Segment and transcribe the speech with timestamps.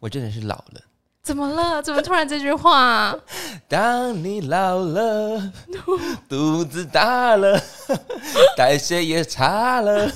[0.00, 0.80] 我真的是老了。
[1.22, 1.82] 怎么了？
[1.82, 3.12] 怎么突然这句话？
[3.68, 5.52] 当你老了，
[6.28, 7.60] 肚子大了，
[8.56, 10.08] 代谢也差了。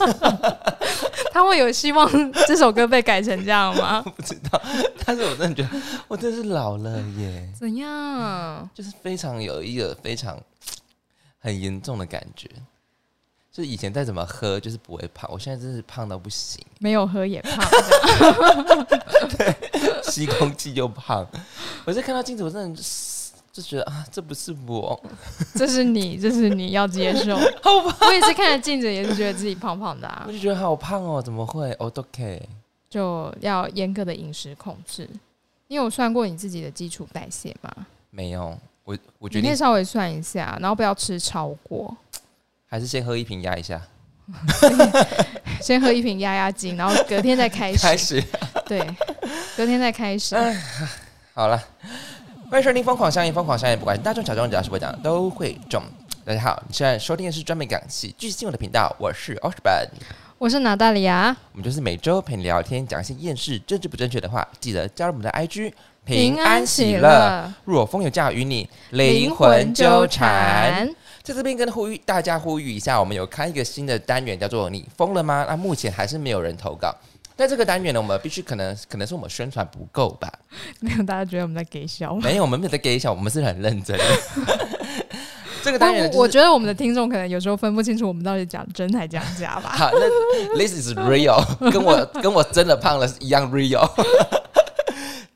[1.33, 2.09] 他会有希望
[2.47, 4.01] 这首歌被改成这样吗？
[4.17, 4.61] 不知道，
[5.05, 8.69] 但是我真的觉得我真的是老了耶，怎样？
[8.73, 10.39] 就是非常有一个非常
[11.41, 12.49] 很严重的感觉。
[13.53, 15.29] 就以前再怎么喝，就是不会胖。
[15.33, 17.59] 我现在真是胖到不行，没有喝也胖。
[19.37, 21.27] 对，吸空气就胖。
[21.85, 22.83] 我在看到镜子，我真的就
[23.53, 25.03] 就觉得啊，这不是我，
[25.57, 27.37] 这是你，这是你要接受。
[27.61, 30.33] 好吧，我也是看着镜子，也是觉得自己胖胖的啊我。
[30.33, 31.75] 就觉得好胖哦，怎么会？
[31.81, 32.41] 哦，都可以。
[32.89, 35.09] 就要严格的饮食控制。
[35.67, 37.71] 你有算过你自己的基础代谢吗？
[38.11, 41.97] 没有，我我觉得你可稍微算一下，然后不要吃超过。
[42.73, 43.83] 还是先喝一瓶压一下。
[45.61, 47.79] 先喝一瓶压压惊，然后隔天再开始。
[47.79, 48.23] 开始
[48.65, 48.81] 对，
[49.57, 50.37] 隔天再开始。
[51.35, 51.61] 好了，
[52.49, 55.83] 欢迎收听《疯狂商业》，疯狂商业不管大众小众，只要是我讲都会中。
[56.25, 59.89] 大家好，你现在收听的是专门讲喜剧新闻的频道，我是 b o n
[60.39, 64.47] 我是拿大里亚，我们就是每周陪你聊天，讲一些厌世、政治不正确的话。
[64.61, 65.73] 记得加入我们的 IG，
[66.05, 67.09] 平安喜乐。
[67.09, 70.89] 乐，若风有假与你灵魂纠缠，。
[71.23, 76.95] 在这边跟呼吁大家呼吁一下，我们有开一个新的单元，叫做“你疯了吗？”那目前还是没有人投稿。
[77.37, 80.33] 在这个单元呢，我们必须可能可能是我们宣传不够吧？
[80.81, 82.15] 没有，大家觉得我们在给笑。
[82.17, 84.05] 没有，我们没有在给一下，我们是很认真的。
[85.63, 89.75] 这个单元、就是我我觉得我们的听众可能有时候分不清楚我们到底讲真还讲假吧。
[89.77, 93.87] 好，那 this is real，跟我跟我真的胖了是一样 real。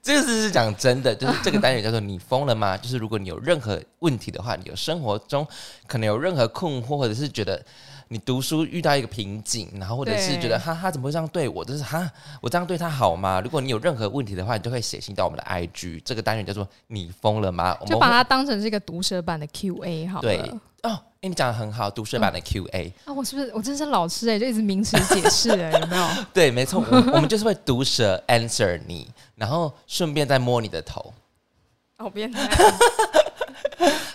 [0.05, 5.47] 这个是是讲真的，就是这个单元叫做 “你疯了吗？”就是如果你有任何问题的话，你有生活中
[5.87, 7.65] 可能有任何困惑，或者是觉得
[8.09, 12.07] 你读书遇到一个瓶颈，然后或者是对觉得哈他怎么会这样对我，就是哈
[12.43, 13.41] 我这样对他好吗？
[13.41, 20.23] 如果你有任何问题的话，你就可以写信到我们的 IG，这个单元叫做“你疯了吗？”我们就把它当成是一个毒舌版的 Q&A 好了。
[20.23, 20.39] 对
[20.83, 26.07] 哦，哎，你讲的很好，读书版的 QA，、啊，我是不是我真是老师哎、就一直名词解释了，有没有？
[26.35, 31.15] 对，没错，我我们就是会毒舌 answer 你，然后顺便再摸你的头。
[31.97, 32.47] 好变态。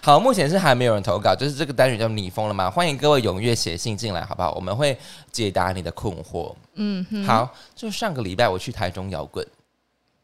[0.03, 4.51] 好，目前是还没有人投稿，就是这个单元叫“你疯了吗？”欢迎各位踊跃写信进来，好不好？
[4.53, 4.95] 我们会
[5.31, 6.53] 解答你的困惑。
[6.75, 9.43] 嗯哼，好，就上个礼拜我去台中摇滚，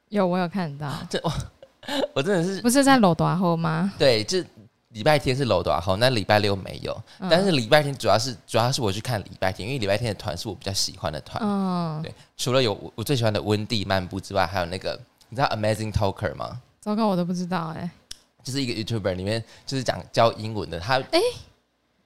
[0.10, 1.34] 有我有看到， 这我
[2.14, 3.92] 我真的是不是在楼大后吗？
[3.98, 4.44] 对，这
[4.96, 11.38] 礼拜天是楼多好，那礼拜六没有，嗯但是礼拜天主要是主要是我去看礼拜天，因为礼拜天的团是我比较喜欢的团。
[11.46, 14.98] 嗯，对，除了有我我最喜欢的温蒂漫步之外，还有那个
[15.28, 16.62] 你知道 Amazing Talker 吗？
[16.80, 17.90] 糟糕，我都不知道哎、
[18.42, 21.20] 就是一个 YouTuber 里面就是讲教英文的，他诶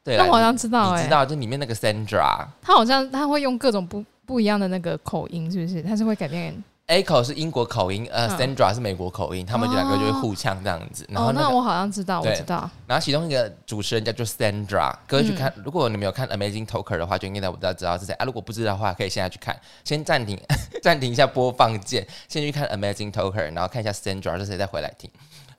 [0.03, 5.83] 对啦，那我好像知道哎、你知道，就里面那个 Sandra 他好像他会用各种不不一样的那个口音，是不是？
[5.83, 6.63] 他是会改变。
[6.89, 11.05] Echo 是英国口音，呃、嗯 s a n d r a 是美国口音，他们两个就会互呛这样子。
[11.07, 12.67] 然后哦，那我好像知道，我知道。
[12.87, 18.25] 然后其中一个主持人叫做 Sandra，各位去看，嗯如果你们有看 Amazing Talker 的话，就应该我知道知道是谁啊。
[18.25, 20.35] 如果不知道的话，可以现在去看，先暂停
[20.81, 25.07] 暂停一下播放键，先去看 Amazing Talker，然后看一下 Sandra 是谁，再回来听。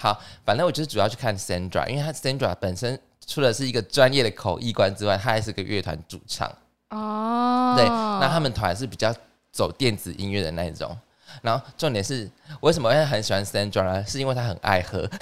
[0.01, 6.51] 好，反正我就是主要去看 Sandra，因为他 Sandra 本身除了是一个专业的口译官之外，他还是个乐团主唱。
[6.89, 9.15] 哦，对，那他们团是比较
[9.53, 10.99] 走电子音乐的那一种。
[11.43, 12.31] 然后重点是，
[12.61, 14.05] 我为什么会很喜欢 Sandra 呢？
[14.07, 15.09] 是因为他很爱喝。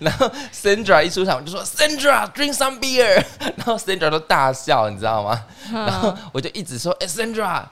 [0.00, 3.22] 然后 Sandra 一出场，我就说 Sandra drink some beer，
[3.56, 5.44] 然后 Sandra 都大笑，你知道吗？
[5.72, 7.64] 然后我就一直说，哎、Sandra，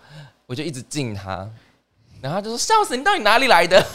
[0.47, 1.49] 我就一直敬他，
[2.21, 3.83] 然后他就说笑死，你到底哪里来的？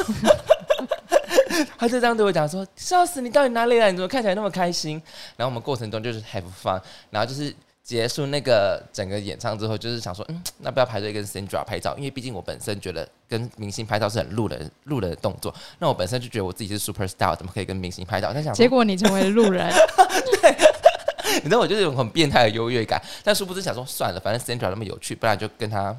[1.77, 3.91] 他就这样对我讲说：“笑死，你到底哪里来？
[3.91, 4.99] 你怎么看起来那么开心？”
[5.37, 15.53] 然后我们过程中就是 have fun，然后就是结束那个整个演唱之后，就是想说，嗯，那不要排队跟 Sandra 拍照，因为毕竟我本身觉得跟明星拍照是很路人路人的动作。
[15.79, 18.31] 那我本身就觉得我自己是 super star，怎么可以跟明星拍照？
[18.33, 19.69] 但想结，果你成为了路人，
[21.35, 25.93] 你知道我就是有种很变态的优越感，但殊不知想说算了，反正 Sandra 那么有趣，不然就跟他。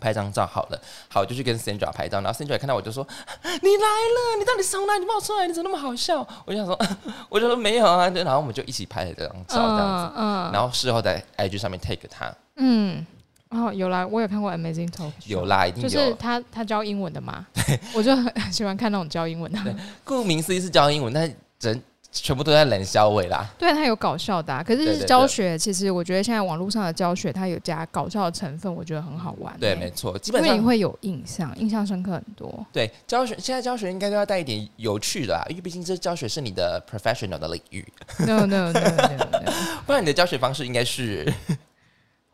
[0.00, 3.06] 拍张照好了，好，我就去跟 Sandra 拍照，然后 Sandra 看到我就说
[3.44, 5.46] ：“你来了，你到底是从哪里冒出来？
[5.46, 6.78] 你怎么那么好笑？”我就想说，
[7.28, 10.50] 我就说没有啊，就然后我们就一起拍了这张照，这样子，嗯。
[10.52, 13.04] 然后事后在 IG 上面 take 他，嗯，
[13.50, 15.88] 哦，有啦，我有看过 Amazing Talk，有啦，一定有。
[15.88, 17.46] 就是他他教英文的嘛，
[17.94, 19.74] 我就很喜欢看那种教英文的，
[20.04, 23.48] 顾名思义是教英文，但是整全部都在冷笑味啦。
[23.58, 32.66] 对它有搞笑的啊、可是教学其实我觉得现在网络上的教学，它有加搞笑的成分，我觉得很好玩、对，欸没错，基本上为你会有印象，印象深刻很多。
[32.72, 37.86] 对教学现在教学应该都要带一点有趣的啦，因为毕竟这教学是你的 professional 的领域
[38.18, 39.52] ，no no no no no，
[39.86, 41.32] 不然你的教学方式应该是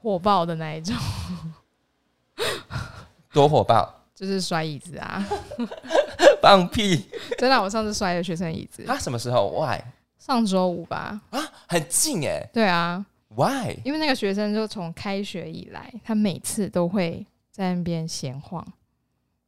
[0.01, 0.95] 火爆的那一种。
[3.33, 5.23] 多火爆，就是摔椅子啊，
[6.41, 7.05] 放屁
[7.37, 8.99] 真的，我上次摔了学生椅子，啊！
[8.99, 9.79] 什么时候？Why
[10.19, 11.21] 上周五吧。
[11.31, 11.41] 啊？
[11.69, 13.77] 很近哎对啊，，Why？
[13.85, 18.67] 因为那个学生就从开学以来，他每次都会在那边闲晃，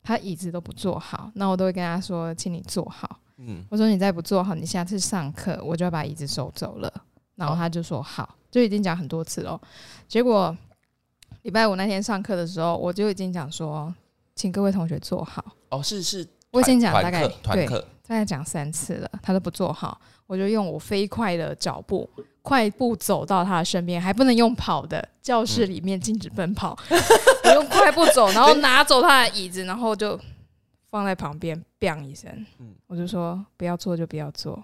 [0.03, 3.19] 他椅子都不坐好，那我都会跟他说，请你坐好。
[3.39, 6.93] 嗯，我说你再不坐好，你下次上课我就要把椅子收走了。
[7.37, 9.59] 然后他就说好，就已经讲很多次了。
[10.09, 10.55] 结果
[11.43, 13.95] 礼拜五那天上课的时候，我就已经讲说，
[14.39, 15.45] 请各位同学坐好。
[15.71, 22.09] 哦，是是，我已经讲大概对，大概讲三次了，他都不坐好，我就用我飞快的脚步，
[22.41, 26.79] 快步走到他的身边，还不能用跑的，教室里面禁止奔跑，
[27.45, 30.19] 我用快步走，然后拿走他的椅子，然后就
[30.89, 32.31] 放在旁边，bang 一声，
[32.61, 32.77] 嗯。
[32.87, 34.63] 我就说不要坐就不要坐，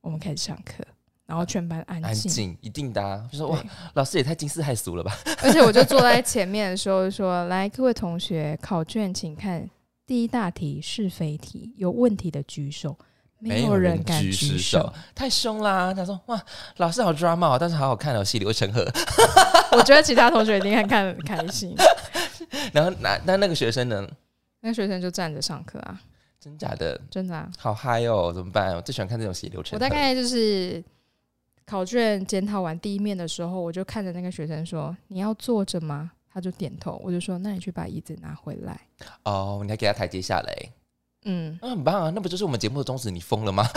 [0.00, 0.84] 我们开始上课，
[1.30, 2.10] 然后全班安静。
[2.10, 3.24] 安静，一定的、啊。
[3.30, 3.62] 就说哇，
[3.94, 5.16] 老师也太惊世骇俗了吧？
[5.44, 9.70] 而且我就坐在前面的时候就说：“来，各位同学，考卷请看
[10.04, 12.98] 第一大题是非题，有问题的举手。”
[13.42, 15.94] 没有人敢举举手，太凶啦！
[15.94, 16.38] 他说哇，
[16.76, 18.84] 老师好 drama，哦但是好好看哦，血流成河。
[19.72, 21.74] 我觉得其他同学一定看看得很开心。
[22.72, 24.06] 然后那那那个学生呢？
[24.60, 25.98] 那个学生就站着上课啊，
[26.38, 27.48] 真假的，真的啊。
[27.56, 28.30] 好嗨哦！
[28.30, 28.76] 怎么办？
[28.76, 29.82] 我最喜欢看这种血流成河。
[29.82, 30.84] 我大概就是
[31.66, 38.80] 考卷检讨完第一面的时候，我就看着那个学生说：“你要坐着吗？”他就点头，我就说：“那你去把椅子拿回来。
[39.24, 40.54] 哦，你还给他台阶下来，”
[41.26, 42.12] 嗯，那、很棒啊！
[42.14, 43.10] 那不就是我们节目的宗旨？
[43.10, 43.66] 你疯了吗？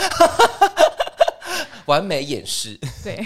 [1.86, 3.22] 完美演示，对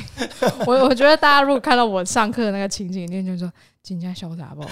[0.66, 3.52] 我我觉得大家如果看到我上课的那个情景，一定就说
[3.84, 4.62] ：“今天潇洒不？”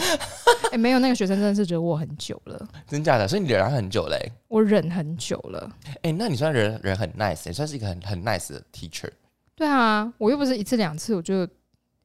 [0.73, 3.29] 哎、没有，那个学生真的是觉得我很久了，真假的？
[3.29, 5.71] 所以你忍他很久嘞、我忍很久了。
[6.03, 9.11] 哎、那你算人人很 nice，、也、算是一个很很 nice 的 teacher。
[9.57, 11.49] 对啊，我又不是一次两次，我就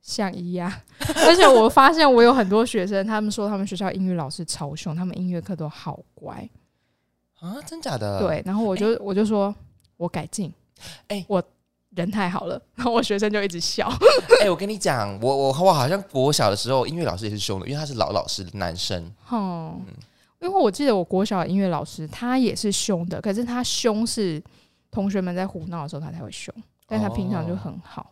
[0.01, 0.81] 像一呀。
[1.27, 6.49] 而且我发现我有很多学生，他们说他们学校英语老师超凶，他们音乐课都好乖。
[7.39, 9.53] 啊，真假的？，对，然后我就、我就说
[9.97, 10.51] 我改进，
[11.07, 11.43] 哎我
[11.95, 13.91] 人太好了，然后我学生就一直笑。
[14.41, 19.11] 哎、我跟你讲，我我我好像国小的时候，音乐老师也是凶的，因为他是老老师，男生。
[19.27, 19.75] 哦，
[20.39, 24.41] 因为我记得我国小的音乐老师他也是凶的，可是他凶是
[24.89, 26.53] 同学们在胡闹的时候他才会凶，
[26.91, 28.11] 但他平常就很好。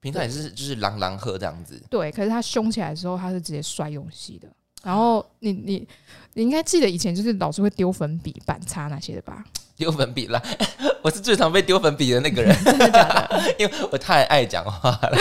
[0.00, 1.82] 平常也是就是狼狼喝这样子。
[1.90, 4.48] 对，可是他凶起来的时候，他是直接摔东西的。
[4.84, 5.88] 然后你你
[6.34, 9.44] 你应该记得以前就是老师会丢粉笔、板擦那些的吧？
[9.76, 10.40] 丢粉笔啦，
[11.02, 13.54] 我是最常被丢粉笔的那个人，真的假的？
[13.58, 15.18] 因为我太爱讲话了。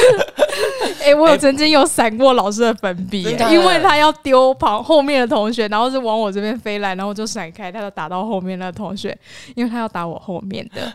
[1.06, 9.16] 哎、我有曾经有闪过老师的粉笔因为他要丢旁后面的同学，然后是往我这边飞来，然后我就闪开，他就打到后面那个同学，
[9.56, 10.92] 因为他要打我后面的，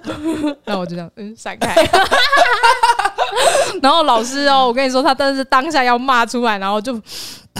[0.64, 1.74] 然后我就这样嗯闪开。
[3.82, 7.00] 然后老师哦，我跟你说，他但是当下要骂出来，然后就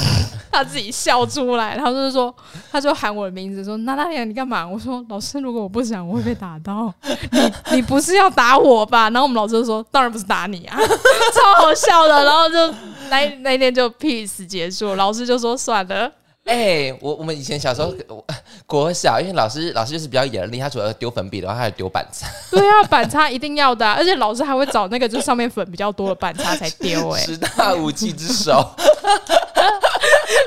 [0.52, 2.34] 他自己笑出来，然后就是说，
[2.72, 6.92] 他就喊我的名字说：“娜娜你干嘛？”我说：“老师，如果我不想，我会被打到。
[7.32, 10.78] 你你不是要打我吧？”然后我们老师就说：“当然不是打你啊。
[10.80, 12.24] ”超好笑的。
[12.24, 12.74] 然后就
[13.10, 16.10] 那那天就 peace 结束，老师就说：“算了。
[16.46, 18.24] 哎、我我们以前小时候我
[18.66, 27.10] 国小，因为老师老师就是比较严厉，他除了丢粉笔的话，他还丢板擦，”对啊，板擦一定要的啊、而且老师还会找那个就是上面粉比较多的板擦才丢。
[27.10, 28.74] 哎，十大武器之首。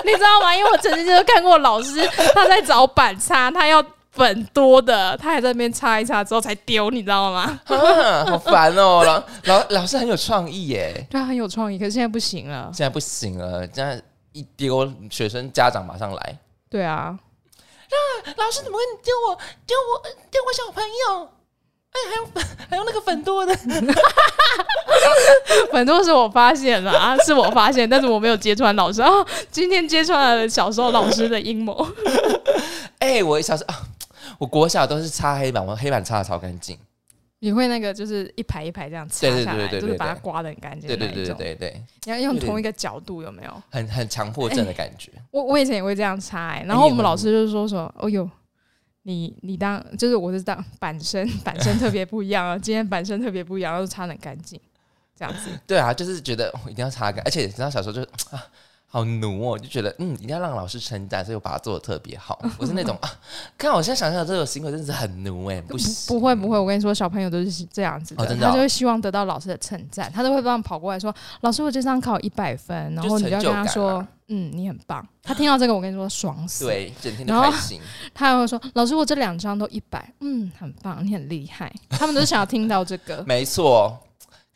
[0.06, 0.56] 你知道吗？
[0.56, 7.60] 因为我曾经就是看过老师他在找板擦，他要粉多的，他还在那边擦一擦之后才丢，你知道吗？
[7.68, 9.04] 啊好烦哦！
[9.04, 12.72] 老老老师很有创意耶，对啊，很有创意，可是现在不行了。
[12.74, 14.00] 现在不行了，这样
[14.32, 16.38] 一丢，学生家长马上来。
[16.70, 17.18] 对啊，
[18.38, 21.30] 老师怎么会丢我丢我丢我小朋友？
[21.92, 23.52] 哎，还有粉 还有那个粉多的，
[25.72, 29.10] 粉多是我发现了啊，是我发现，但是我没有揭穿老师啊。
[29.50, 31.88] 今天揭穿了小时候老师的阴谋。
[33.00, 33.82] 哎，我小时候啊，
[34.38, 36.78] 我国小都是擦黑板，我黑板擦的超干净。
[37.42, 40.88] 你会那个就是一排一排这样擦下来，就是把它刮的很干净。
[40.88, 43.64] 对对对对，对对，你要用同一个角度，有没有？
[43.72, 45.12] 很很强迫症的感觉。
[45.32, 48.30] 我我以前也会这样擦、欸，然后我们老师就是说说，哦呦，
[49.04, 54.60] 你你当就是我是当 板身板身特别不一样啊， 今天板身特别不一样，然后擦的很干净，
[55.16, 55.50] 这样子。
[55.66, 58.44] 对啊，就是觉得、哦一定要擦干，而且你知道小时候就啊。
[58.92, 62.42] 好奴哦，就觉得嗯，一定要让老师称赞，所以我把它做的特别好。
[62.58, 63.10] 我是那种 啊，
[63.56, 77.80] 看我现在想想这种行为真的是很奴哎，不行，不会不会，我跟你说，小朋友都是这样子的，他就会希望得到老师的称赞，他都会帮跑过来说：“老师，我这张考一百分。”然后你就要跟他说感啊：“嗯，你很棒。”他听到这个，我跟你说，爽死。，对，整天都开心。
[78.16, 83.24] 他还会说：“老师，我这两张都一百，嗯，很棒，你很厉害。”他们都是想要听到这个。
[83.28, 83.96] 没错，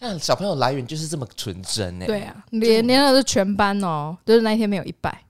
[0.03, 2.05] 看小朋友来源就是这么纯真哎。
[2.05, 5.23] 对啊，连连的是全班哦，就是那一天没有一百，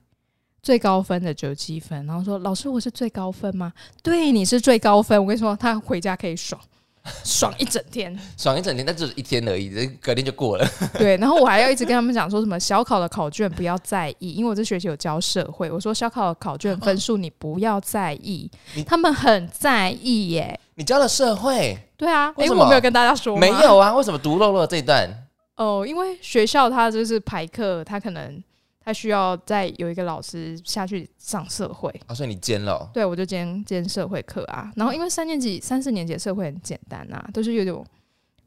[0.60, 3.72] 最高分的九七分，然后说老师我是最高分吗？
[4.02, 5.20] 对，你是最高分。
[5.20, 6.60] 我跟你说，他回家可以爽
[7.22, 8.18] 爽一整天。
[8.36, 10.66] 爽一整天，但只是一天而已，这隔天就过了。
[10.98, 20.58] 对，然后我还要一直跟他们讲说什么小考的考卷不要在意，因为我这学期有教社会，我说小考的考卷分数你不要在意你，他们很在意耶。
[20.76, 23.94] 你教了社会对啊，诶，为什么我没有跟大家说吗没有啊？
[23.94, 25.08] 为什么独漏了这一段？
[25.56, 28.42] 哦，因为学校它就是排课，它可能
[28.84, 31.88] 他需要再有一个老师下去上社会。
[32.06, 34.70] 啊，所以你兼了哦、对，我就兼兼社会课啊。
[34.76, 37.86] 然后因为三年级、三四年级的社会很简单啊，都是有种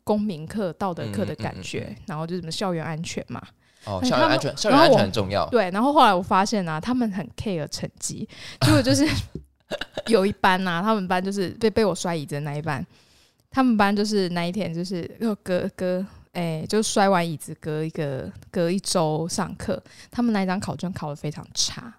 [0.04, 3.42] 公民课、道德课的感觉，嗯然后就什么校园安全嘛。
[3.86, 5.48] 哦，校园安全，校园安全很重要。
[5.50, 8.27] 对，然后后来我发现啊，他们很 care 成绩，
[8.60, 9.08] 结果就是
[10.08, 12.86] 有一班啊，他们班就是被被我摔椅子的那一班，
[13.58, 21.92] 他们班就是那一天就是又隔隔哎、就摔完椅子隔一个隔一周上课，他们那一张考卷考得非常差。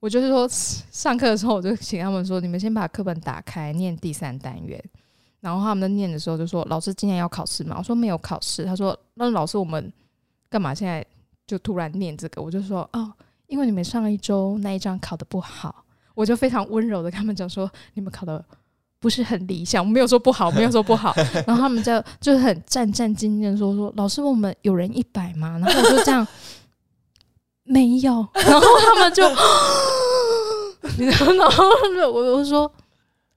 [0.00, 4.82] 我就是说上课的时候，我就请他们说，你们先把课本打开，念第三单元。
[5.38, 9.92] 然后他们在念的时候就说：“老师今天要考试吗？”我说：“没有考试。”他说：“那老师我们
[10.50, 11.06] 干嘛现在
[11.46, 13.12] 就突然念这个？”我就说：“哦，
[13.46, 15.84] 因为你们上一周那一张考得不好。”
[16.14, 18.44] 我就非常温柔的跟他们讲说：“你们考的
[18.98, 21.14] 不是很理想，我没有说不好，没有说不好。
[21.46, 26.26] ”然后他们就就是很战战兢兢的说：“说老师，我们有人一百吗？”然后我就这样
[27.64, 29.22] 没有， 然后他们就，
[31.34, 31.64] 然后
[32.12, 32.72] 我我就说。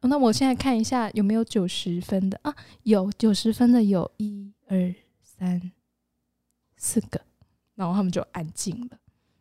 [0.01, 2.55] 哦那我现在看一下有没有九十分的啊？
[2.83, 5.73] 有九十分的，有一二三
[6.77, 7.19] 四个，
[7.75, 8.97] 然后他们就安静了，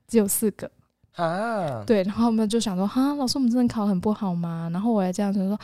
[0.08, 0.68] 只有四个。
[1.14, 4.68] 啊，对，然后他们就想说，哈，老师，我们真的考得很不好吗？
[4.72, 5.56] 然后我还这样子说，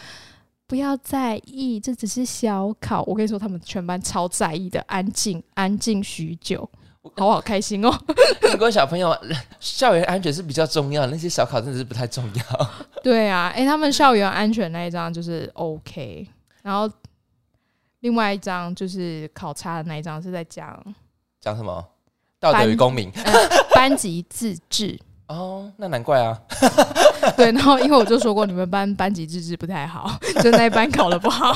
[0.66, 3.02] 不要在意，这只是小考。
[3.02, 6.68] 我跟你说，他们全班超在意的，安静，安静许久，
[7.16, 7.92] 好好开心哦。
[8.58, 9.14] 各位小朋友，
[9.60, 12.70] 校园安全是比较重要，那些小考真的是不太重要。
[13.02, 16.26] 对啊，诶，他们校园安全那一张就是 OK，
[16.62, 16.90] 然后
[18.00, 20.82] 另外一张就是考察的那一张是在讲
[21.40, 21.84] 讲什么？
[22.40, 23.10] 道德与公民
[23.74, 24.98] 班级自治。
[25.28, 26.38] 哦，那难怪啊。
[27.36, 31.54] 对，然后因为我就说过，你们班班级自治不太好， 就那一班考的不好，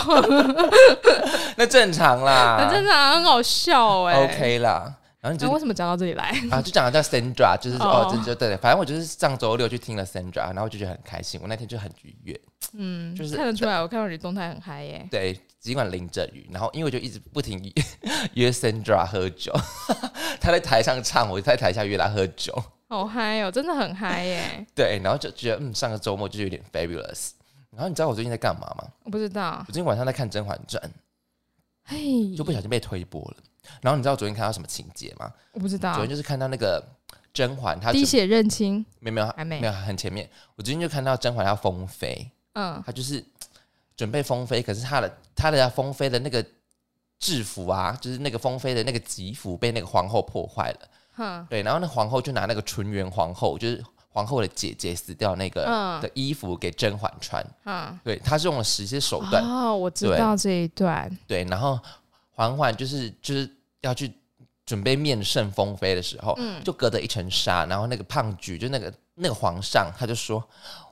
[1.57, 4.95] 那正常啦，很正常，很好笑哎、OK 啦。
[5.21, 6.33] 然后你就那为什么讲到这里来？
[6.49, 8.57] 啊，就讲到叫 Sandra，就是哦哦，这就对了。
[8.57, 11.41] 反正我就是上周六去听了 Sandra，然后我就觉得很开心。
[11.43, 12.41] 我那天就很愉悦，
[12.75, 17.85] 嗯，就是看得出来，我看到你动态很嗨耶、对，尽管淋着雨，然后因为我就一直不停约
[18.35, 19.53] 约 Sandra 喝酒，
[20.41, 22.55] 他在台上唱，我在台下约他喝酒。
[22.89, 27.33] 好嗨哦，真的很嗨耶、 对，然后就觉得嗯，上个周末就有点 fabulous。
[27.71, 28.89] 然后你知道我最近在干嘛吗？
[29.05, 30.83] 我不知道，我最近晚上在看《甄嬛传
[31.85, 31.99] 嘿，》，
[32.37, 33.37] 就不小心被推播了。
[33.83, 35.31] 然后你知道我昨天看到什么情节吗？
[35.53, 36.83] 我不知道昨天，就是看到那个
[37.35, 40.29] 甄嬛，她滴血认亲，没有没有还没没有很前面。
[40.57, 43.23] 我最近就看到甄嬛要封妃，嗯，她就是
[43.95, 46.43] 准备封妃，可是她的她的封妃的那个
[47.19, 50.89] 制服啊，就是那个封妃的那个吉服被那个皇后破坏了。
[51.19, 57.45] 哼，对，然后那皇后就拿那个纯元皇后，就是皇后的姐姐死掉那个嗯的衣服给甄嬛穿。
[57.65, 59.43] 嗯，对，她是用了实些手段。
[59.45, 61.79] 哦，我知道这一段，对，然后
[62.35, 63.51] 嬛嬛就是就是
[63.83, 64.13] 要去
[64.65, 70.43] 准备面圣封妃的时候，嗯就隔着一层纱，然后那个胖菊就那个那个皇上他就说：“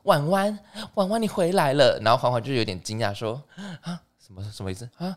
[0.04, 0.58] 婉婉，
[0.94, 3.40] 婉婉你回来了。”然后嬛嬛就有点惊讶说
[3.82, 5.16] ：“啊，什么什么意思啊？”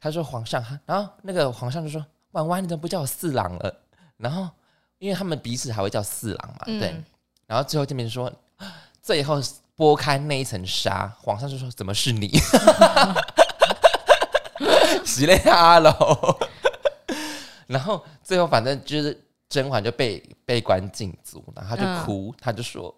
[0.00, 3.80] 他说：“皇上。”然后那个皇上就说：“婉婉，你怎么不叫我四郎了？”
[4.16, 4.48] 然后
[4.98, 6.88] 因为他们彼此还会叫四郎嘛，对。
[6.90, 7.04] 嗯
[7.46, 8.32] 然后最后这边说，
[9.02, 9.38] 最后
[9.76, 12.32] 拨开那一层纱，皇上就说：“怎么是你？”
[15.04, 15.92] 洗了哈喽。
[17.66, 22.92] 然后最后反正就是甄嬛就被被关禁足，然后她就哭，她就说：“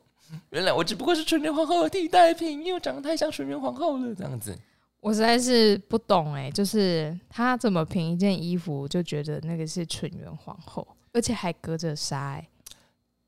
[0.50, 4.56] 原来我只不过是纯元皇后的替代品，因为我长得太像纯元皇后了。”这样子，
[5.00, 12.46] 我实在是不懂哎、就是他怎么凭一件衣服就觉得那个是纯元皇后，而且还隔着纱哎、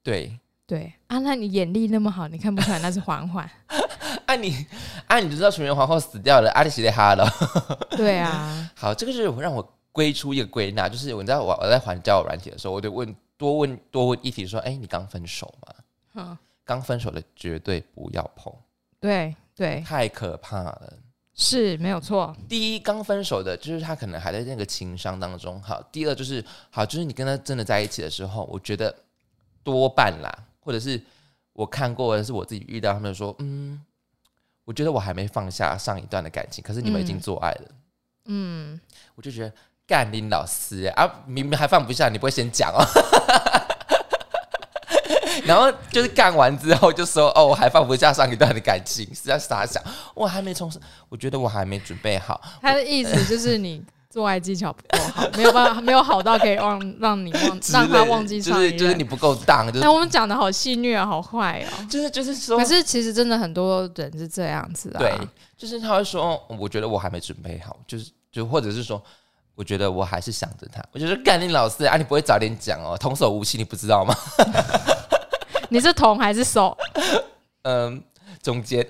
[0.02, 0.38] 对。
[0.66, 3.50] 对啊，那你眼力那么好，你看不出来那是嬛嬛？
[4.28, 4.66] 啊你
[5.06, 7.24] 啊你就知道纯元皇后死掉了，阿里西的哈喽。
[7.96, 15.74] 对啊，好，这个是让我归出一个归纳，就是我知道我我在还交友软体的时候，我就问多问多问一题说，哎，你刚分手吗？
[16.16, 18.52] 嗯，刚分手的绝对不要碰，
[19.00, 20.92] 对对，太可怕了。
[21.40, 22.36] 是没有错。
[22.48, 25.62] 第一，刚分手的，就是他可能还在那个情伤当中。
[25.62, 28.92] 好，第二就是好，就是你跟他真的在一起的时候，我觉得
[29.62, 31.00] 多半啦，或者是
[31.52, 33.80] 我看过或者是我自己遇到，他们说，嗯，
[34.64, 37.70] 我觉得我还没放下上一段的感情，可是你们已经嗯做爱了，
[38.24, 38.80] 嗯，
[39.14, 39.52] 我就觉得
[39.86, 42.82] 干林老师啊，明明还放不下，你不会先讲哦。
[45.44, 49.82] 然后就是干完之后就说哦，我还放不下上一段的感情，是在傻想，
[50.14, 50.70] 我还没从，
[51.08, 52.40] 我觉得我还没准备好。
[52.60, 58.72] 他的意思就是你做爱技巧不够好，没有办法，没有好到可以忘让你忘让他忘记就上一任。
[58.72, 61.86] 是就是你不够当，就是哎，我们讲的好戏虐啊，好坏哦。
[61.90, 64.98] 就是就是说可，是其实真的很多人是这样子啊。
[64.98, 65.12] 对，
[65.56, 69.02] 就是他会说，哦我觉得我还没准备好，就是就或者是说。
[69.58, 74.14] 我觉得我还是想着他，我觉得干你老师啊，你不会早点讲哦，童叟无欺，你不知道吗？
[75.68, 76.76] 你是同还是手？
[77.62, 78.02] 嗯，
[78.42, 78.86] 中间，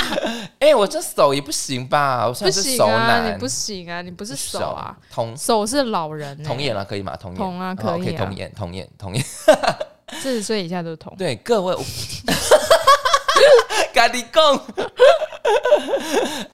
[0.58, 2.24] 哎、我这手也不行吧？
[2.26, 7.16] 我不算是手行啊，男，你不行啊，你不是手啊，童手是老人、欸，童颜了，可以吗？
[7.16, 9.24] 童眼，童啊哦可以啊可以童颜，童颜，童颜。
[10.20, 11.14] 四十岁以下都是童。
[11.16, 11.82] 对各位，我
[13.92, 14.60] 咖喱贡，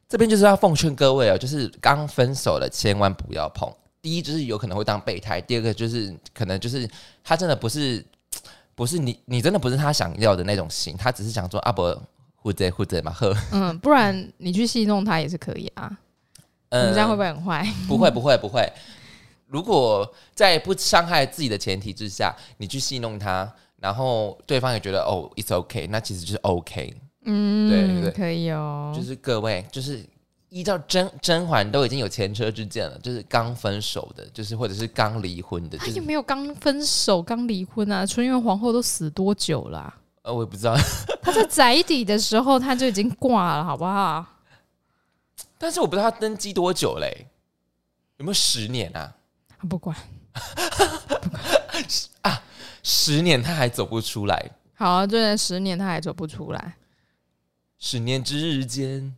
[0.09, 3.71] 这边就是要奉劝各位哦，就是刚分手了，千万不要碰。
[4.01, 6.89] 第一就是有可能会当备胎，第二个就是可能就是
[7.23, 8.05] 他真的不是
[8.81, 11.83] 不是你，你真的不是他想要的那种型，他只是想说啊不，
[12.35, 15.99] 或者或者嘛呵，嗯，不然你去戏弄他也是可以啊。
[16.71, 17.75] 嗯们这样会不会很坏？
[17.87, 18.67] 不会不会不会。
[19.49, 26.97] 如果在不伤害自己的前提之下，你去戏弄他，然后对方也觉得哦，it's okay，那其实就是 OK。
[27.27, 28.95] 嗯，对对对可以哦。
[28.97, 30.03] 就是各位，就是
[30.51, 38.05] 依照甄甄嬛都已经有前车之鉴了，就是刚分手的，就是或者是刚离婚的，就是他也没有刚分手、刚离婚啊。
[38.05, 39.93] 纯元皇后都死多久啦、
[40.23, 40.77] 呃，我也不知道，
[41.23, 44.27] 她在宅邸的时候，她就已经挂了，好不好？
[45.57, 47.27] 但是我不知道他登基多久嘞，
[48.17, 49.15] 有没有十年啊？
[49.69, 49.95] 不管，
[52.83, 56.77] 十年他还走不出来，好啊，这人十年他还走不出来，
[57.79, 59.15] 十年之间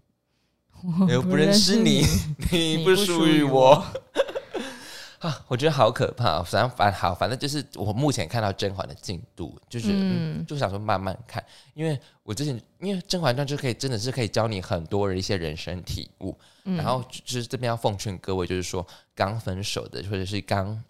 [1.06, 2.04] 我又不认识你，
[2.50, 3.84] 你 不属于我。
[5.20, 6.42] 啊，我觉得好可怕。
[6.42, 11.40] 反正反好，反正就是我目前看到甄嬛的进度，就是、嗯嗯就想说慢慢看，
[11.74, 20.82] 因为我之前因为《甄嬛传》就可以真的是可以教你很多的一些人生体悟，嗯然后就就是这边要奉劝各位，就是说刚分手的或者是刚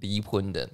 [0.00, 0.68] 离婚的，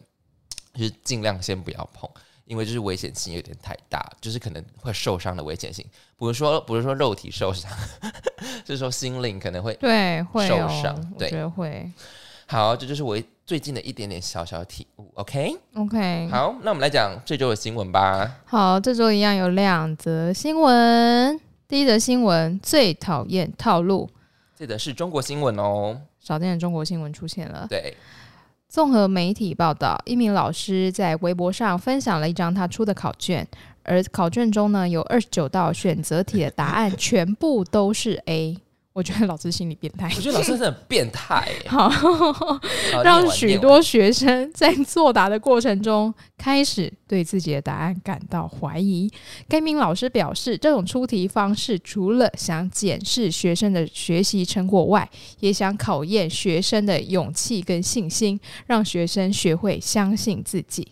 [0.72, 2.08] 就是尽量先不要碰。
[2.44, 5.84] 因为就是危险性有点太大，就是可能会受伤的危险性，
[6.16, 7.70] 不是说不是说肉体受伤，
[8.66, 11.90] 是说心灵可能会对，会受哦伤，对我觉得会。
[12.46, 15.10] 好，这就是我最近的一点点小小体悟。
[15.14, 18.40] OK，OK，好，那我们来讲这周的新闻吧。
[18.44, 21.40] 好，这周一样有两则新闻。
[21.66, 24.10] 第一则新闻最讨厌套路，
[24.54, 25.98] 这则是中国新闻哦。
[26.20, 27.66] 少见的中国新闻出现了。
[27.70, 27.96] 对，
[28.72, 33.46] 综合媒体报道，一名老师在微博上分享了一张他出的考卷，
[33.82, 38.56] 而考卷中呢有二十九道选择题的答案全部都是 A。
[38.94, 41.64] 我觉得老师心理变态我，觉得老师真的很变态耶。
[41.70, 42.60] 好，好
[43.02, 49.10] 让许多学生在作答的过程中开始对自己的答案感到怀疑。
[49.48, 55.08] 该名老师表示，这种出题方式除了想检视学生的学习成果外，
[55.40, 60.86] 也想考验学生的勇气跟信心，让学生学会相信自己。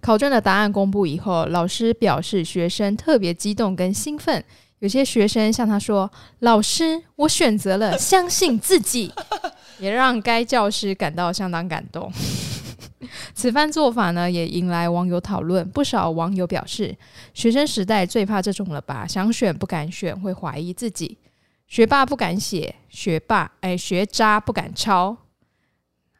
[0.00, 4.44] 考卷的答案公布以后，老师表示学生特别激动跟兴奋。
[4.84, 9.10] 有些学生向他说：“老师，我选择了相信自己。
[9.80, 12.12] ”也让该教师感到相当感动。
[13.34, 15.66] 此番做法呢，也引来网友讨论。
[15.70, 16.94] 不少网友表示，
[17.32, 19.06] 学生时代最怕这种了吧？
[19.06, 21.16] 想选不敢选，会怀疑自己。
[21.66, 25.16] 学霸不敢写，学霸哎，学渣不敢抄。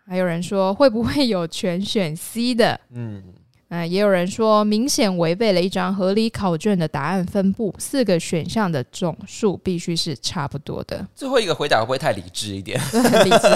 [0.07, 2.81] 还有人说，会不会有全选 C 的？
[2.93, 3.23] 嗯，
[3.75, 11.07] 啊，也有人说，明显违背了一张合理考卷的答案分布，四个选项的总数必须是差不多的。
[11.15, 12.79] 最后一个回答会不会太理智一点？
[12.81, 13.49] 很理智。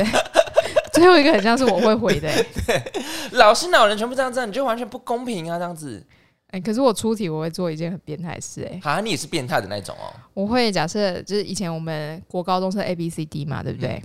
[0.92, 2.46] 最后一个很像是我会回的、欸，
[3.38, 5.56] 老师老人全部这样子，你就完全不公平啊！
[5.56, 6.04] 这样子，
[6.48, 10.10] 哎、可是我出题我会做一件很变态的事、欸，啊，你也是变态的那种哦。
[10.34, 14.02] 我会假设就是以前我们国高中是 A B C D 嘛，对不对？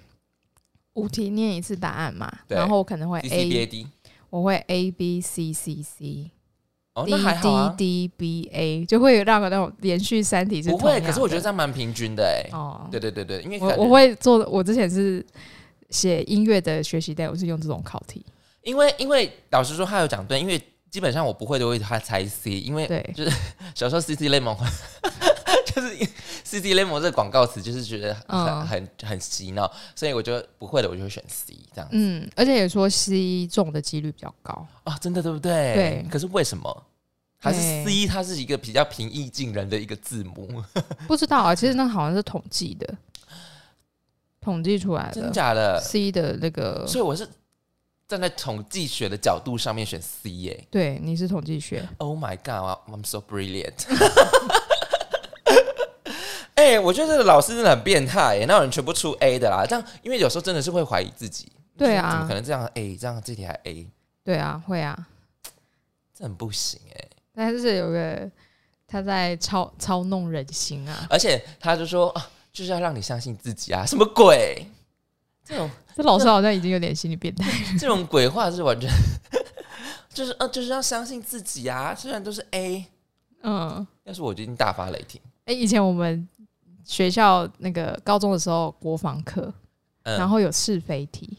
[0.94, 3.88] 五题念一次答案嘛，然后我可能会 C C B A A，D，
[4.34, 6.32] 我会 A B C C C
[6.96, 11.00] 哦，D 那还好 D 啊，D B A，就会让我那种连续三题是不会。
[11.02, 12.50] 可是我觉得这样蛮平均的哎。
[12.52, 15.24] 哦，对对对对，因为我我会做，我之前是
[15.92, 18.26] 写音乐的学习单，我是用这种考题，
[18.64, 23.08] 因为因为老实说，他有讲对，因为基本上我不会都会他猜 C，因为对。
[23.76, 24.58] 小时候 C C lemon
[25.74, 25.96] 就是
[26.44, 35.74] C C lemon 这个广告词，就是觉得很、嗯很很洗脑，所以我就不会的，我就会选 C 这样子嗯，而且也说 C 中的几率比较高，啊、真的对不对？
[35.74, 36.84] 对可是为什么？
[37.38, 40.64] 还是 C 它是一个比较平易近人的一个字母，
[41.08, 42.96] 不知道啊，其实那好像是统计的，
[44.40, 47.28] 统计出来的真假的？C 的那个所以我是
[48.08, 53.74] 站在统计学的角度上面选 C 耶、对，你是统计学，Oh my god, I'm so brilliant。
[56.56, 59.66] 哎、我觉得这个老师真的很变态耶，那有人全部出 A 的啦。
[59.68, 63.88] 这样，因为有时候真的是会怀疑自己，对啊怎么可能这样 A，这样这题还 A，
[64.24, 65.08] 对啊，会啊，
[66.16, 67.08] 这很不行哎。
[67.34, 68.30] 但是有个
[68.88, 74.66] 他在操操弄人心啊，而且他就说啊，就是要让你相信自己啊，什么鬼？
[75.44, 77.52] 这种这老师好像已经有点心理变态。
[77.80, 78.88] 这种鬼话是完全
[80.14, 81.96] 就是呃，就是要相信自己啊。
[81.96, 82.86] 虽然都是 A，
[83.42, 85.20] 嗯，要是我就一定大发雷霆。
[85.46, 86.26] 哎、以前我们
[86.86, 89.54] 学校那个高中的时候国防课，
[90.04, 91.38] 嗯，然后有是非题。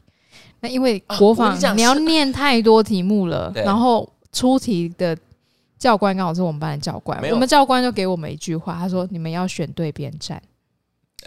[0.61, 5.17] 那因为啊国防、我跟你讲你要是念太多题目了，对然后出题的
[5.79, 10.43] 教官刚好是我们班的教官没，有我们教官就给我们一句话，他说：“你们要选对边站。”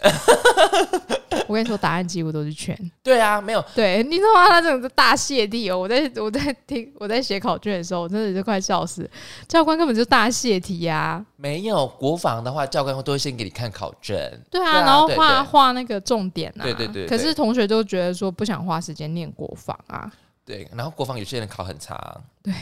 [1.48, 4.02] 我跟你说，答案几乎都是全对啊，没有对。
[4.04, 4.48] 你知道吗？
[4.48, 5.78] 他这种是大泄题哦！
[5.78, 9.10] 我在我在听我在写考卷的时候，我真的是快笑死。
[9.48, 14.30] 教官根本就大泄题呀、没有国防的话，教官都会先给你看考卷。
[14.50, 16.62] 对啊，然后画画那个重点啊。
[16.62, 20.12] 对对对对可是同学都觉得说不想花时间念国防啊。
[20.44, 21.98] 对，然后国防有些人考很长，
[22.42, 22.52] 对，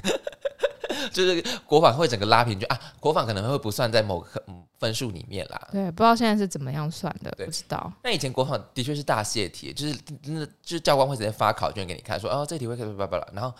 [1.12, 5.68] 就是国防会整个拉平，就啊，国防可能会不算在某个嗯分数里面啦。
[5.72, 7.92] 对，不知道现在是怎么样算的，不知道。
[8.02, 13.52] 那以前国防的确是大泄题，就是真的就是教官会直接发考卷给你看，说哦这题会可以叭叭叭，然后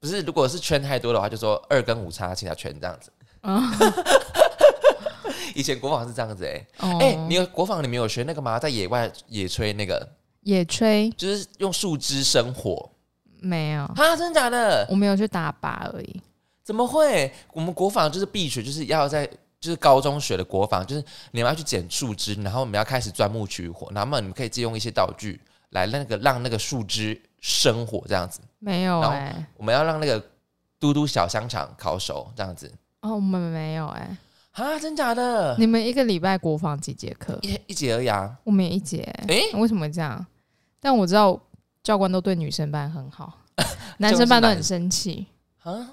[0.00, 3.10] 不是如果是圈太多的话，就说二跟五差其他圈这样子。
[3.42, 3.62] 嗯
[5.54, 8.58] 以前国防是这样子哎、哦，哎、你有国防里面有学那个吗？
[8.58, 10.06] 在野外野炊那个，
[10.42, 12.90] 野炊就是用树枝生火
[13.40, 14.16] 没有，啊？
[14.16, 14.86] 真的假的？
[14.90, 16.20] 我没有去打靶而已。
[16.66, 17.32] 怎么会？
[17.52, 19.24] 我们国防就是必学，就是要在
[19.60, 28.40] 就是高中学的国防，就是你们要去捡树枝，然后我们要开始钻木取火，然后你们可以借用一些道具来那个让那个树枝生火这样子。
[28.58, 30.20] 没有哎、我们要让那个
[30.80, 32.68] 嘟嘟小香肠烤熟这样子
[33.02, 34.18] 哦，我们没有哎、
[34.50, 34.76] 啊？
[34.80, 35.54] 真假的？
[35.60, 37.38] 你们一个礼拜国防几节课？
[37.42, 38.36] 一一节而已啊？
[38.42, 40.26] 我们也一节、哎为什么会这样？
[40.80, 41.40] 但我知道
[41.84, 43.38] 教官都对女生班很好，
[43.98, 45.26] 男生班都很生气。
[45.62, 45.92] 啊？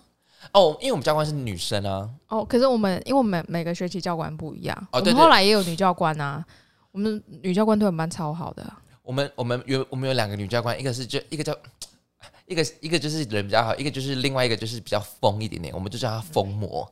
[0.51, 2.09] 哦，因为我们教官是女生啊。
[2.27, 6.45] 哦，可是我们因为我们每个学期教官不一样，哦对对后来也有女教官啊。
[6.91, 8.63] 我们女教官对我们班超好的，
[9.01, 11.55] 我们我们有我们有两个女教官，一个是就一个叫
[12.45, 16.91] 一个一个就是人比较好，一个就是另外一个就是比较疯一点点，我们就叫她疯魔，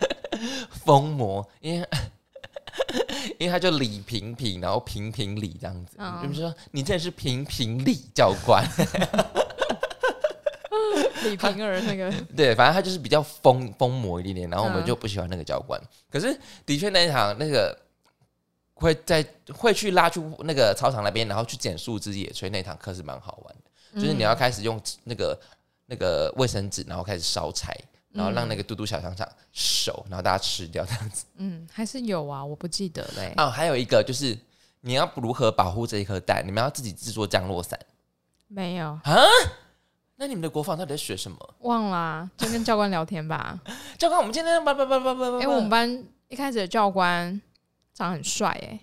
[0.70, 1.86] 疯魔，因为
[3.38, 6.22] 因为她就李平平，然后平平理这样子，嗯。
[6.22, 8.64] 就是说你真的是平平理教官，
[11.24, 15.80] 李平儿那个 对，反正他就是比较疯疯魔一点点，然后我们嗯就不喜欢那个教官。
[16.10, 17.76] 可是的确那一场那个
[18.74, 25.38] 会在会去拉去那个操场那边，然后去捡树枝野炊那堂课是蛮好玩的，就是你要开始用那个
[25.86, 27.76] 那个卫生纸，然后开始烧柴，
[28.12, 31.24] 然后让那个嘟嘟小香肠熟，然后大家吃掉这样子。
[31.36, 34.38] 嗯还是有啊，我不记得嘞、哦，还有一个就是
[34.80, 37.78] 你要如何保护这一颗蛋，你们要自己制作降落伞。
[38.46, 39.02] 没有啊
[40.20, 41.54] 那你们的国防到底在学什么？
[41.60, 43.58] 忘啦、就跟教官聊天吧。
[43.96, 47.40] 教官，我们今天叭叭叭叭叭叭，哎、我们班一开始的教官
[47.94, 48.80] 长得很帅哎、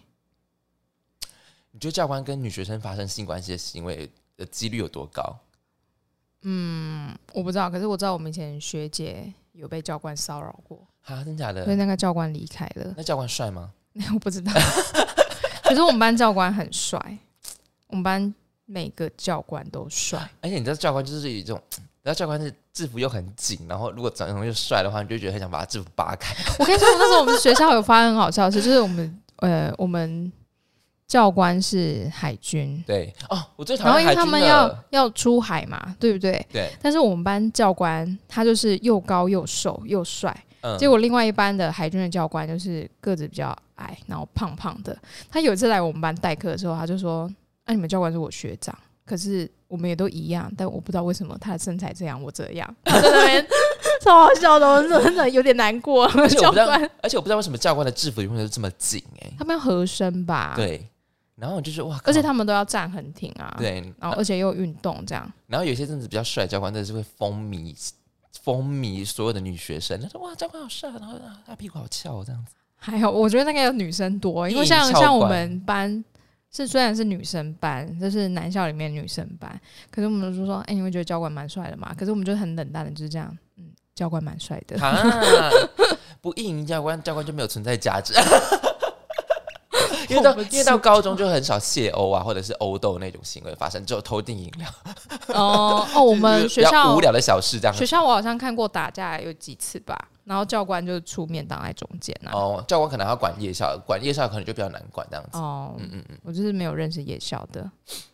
[1.71, 5.37] 你觉得教官跟女学生发生性关系的行为的几率有多高？
[6.43, 11.75] 嗯，我不知道，可是我知道我们以前学姐有被教官骚扰过，啊，真假的所以？
[11.75, 12.93] 那个教官离开了。
[12.95, 13.73] 那教官帅吗？
[14.13, 14.53] 我不知道，
[15.63, 16.97] 可是我们班教官很帅，
[17.87, 18.33] 我们班
[18.65, 20.19] 每个教官都帅。
[20.41, 26.35] 而且你知道教官就是有一种， 你知道教官是制服又很紧，然后如果长得又帅的话，你就觉得很想把他制服扒开。
[26.59, 30.31] 我跟你说，那时候我们学校有发生很好笑的事，就是我们呃，我们
[31.07, 34.75] 教官是海军，对哦，我最讨然后因为他们要。
[34.89, 36.45] 要出海嘛，对不对？
[36.51, 44.97] 对，但是我们班教官他就是又高又瘦又帅，嗯，结果另外一班的海军的教官就是个子比较矮，然后胖胖的。
[45.29, 47.29] 他有一次来我们班代课的时候，他就说
[47.65, 52.75] ：“啊，你们教官是我学长，可是我们也都一样，但我不知道为什么他的身材这样，我这样。
[52.85, 53.47] ”他在那边
[54.01, 56.07] 超好笑的，我真的有点难过。
[56.27, 60.87] 教官，而且我不知道为什么教官的制服永远都这么紧哎、他们要合身吧？，对，
[61.35, 65.31] 然后我就是哇，而且他们都要站很挺啊。，对，然后而且又运动这样。
[65.47, 67.75] 然后有些阵子比较帅的教官真的是会风靡
[68.43, 72.53] 风靡所有的女学生，他说哇教官好帅，然后啊他屁股好翘这样子。
[72.77, 76.03] 还有，我觉得那个有女生多，因为像像我们班
[76.55, 79.59] 是虽然是女生班，就是男校里面女生班，
[79.91, 81.93] 可是我们就说，哎、你会觉得教官蛮帅的嘛？
[81.97, 84.81] 可是我们就很冷淡的，就是这样，嗯，教官蛮帅的。
[84.81, 85.49] 啊，
[86.21, 88.13] 不意淫教官，教官就没有存在价值。
[90.07, 94.69] 因为到因为到高中就很少泄殴啊，或者是殴斗那种行为发生，只有偷订饮料。
[95.29, 97.85] 哦哦，我们学校无聊的小事这样学。
[97.85, 102.31] 校我好像看过打架有几次吧，然后教官就出面挡在中间啊。
[102.33, 105.37] 哦，教官可能还要管夜校，管夜校可能就比较难管这样子。
[105.37, 107.71] 哦，嗯嗯嗯，我就是没有认识夜校的。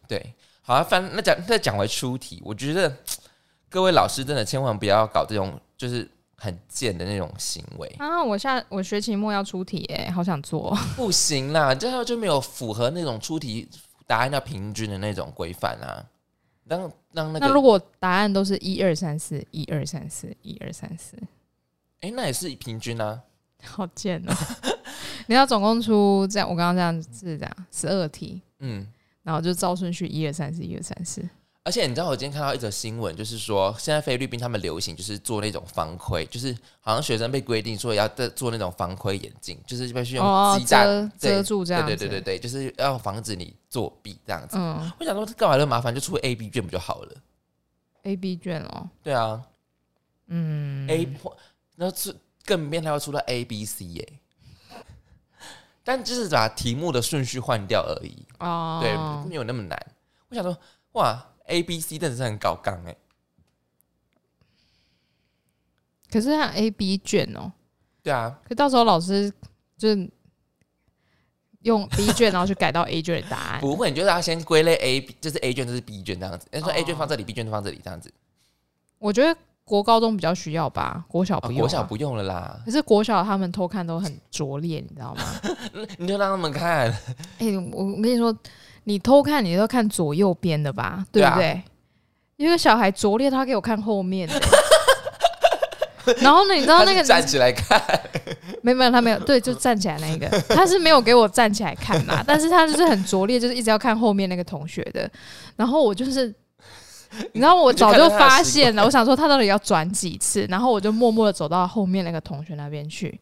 [0.07, 0.33] 对。
[0.63, 2.95] 好啊，反那讲再讲回出题，我觉得
[3.67, 10.77] 各位老师真的千万不要搞这种就是很贱的那种行为，啊，我下我学期末要出题耶，好想做。
[10.95, 13.67] 不行啦，这样就没有符合那种出题
[14.05, 16.05] 答案要平均的那种规范啊。
[16.65, 21.17] 让让那个，那如果答案都是一二三四，一二三四，一二三四，
[22.01, 23.21] 哎、那也是平均啊。
[23.63, 24.33] 好贱哦！
[25.27, 28.87] 你要总共出这样，我刚刚这样是这样十二题，嗯，
[29.21, 31.23] 然后就照顺序一二三四，一二三四。
[31.63, 41.89] 而且你知道，我今天看到一则新闻，就是说现在菲律宾他们流行就是做那种防窥，就是好像学生被规定说要做那种防窥眼镜，就是必须用哦，鸡蛋、遮遮住这样子。
[41.89, 44.57] 对对对对对，就是要防止你作弊这样子。
[44.57, 47.11] 嗯我想说，干嘛那么麻烦，就出 A B 卷不就好了
[48.01, 49.39] ？，A B 卷哦，对啊、
[50.29, 51.05] 嗯 a
[51.75, 52.13] 然后出
[52.45, 54.19] 更变态，要出到 A B C 耶、
[55.83, 59.77] 但就是把题目的顺序换掉而已，哦，对，没有那么难。
[60.29, 60.57] 我想说，
[60.93, 62.95] 哇，A B C 真的是很搞纲哎、
[66.09, 67.51] 可是它 A B 卷哦，
[68.03, 69.31] 对啊，可到时候老师
[69.77, 70.09] 就是
[71.61, 73.61] 用 B 卷，然后去改到 A 卷的答案。
[73.61, 76.47] 不会，你就是要先归类 A，就是 A 卷，就是 B 卷这样子。
[76.51, 78.11] 人家说哦 A 卷放这里，B 卷放这里这样子。
[78.97, 81.83] 我觉得国高中比较需要吧，国小啊，不用、国小。
[81.83, 85.23] 不用了啦，可是国小他们偷看都很拙劣，你知道吗？
[85.97, 86.87] 你就让他们看。
[87.39, 88.35] 哎、我我跟你说，
[88.85, 91.61] 你偷看你都看左右边的吧，对不对？
[92.37, 94.33] 因为小孩拙劣，他给我看后面的。
[96.19, 97.79] 然后呢，你知道那个站起来看，
[98.63, 105.09] 没有没有他没有对，就站起来那一个， 他是没有给我站起来看啦，但是他就是很拙劣，就是一直要看后面那个同学的。
[105.55, 106.33] 然后我就是，
[107.33, 113.19] 你知道我早就发现了，我想说他到底要转几次，然后我就默默的走到后面那个同学那边去，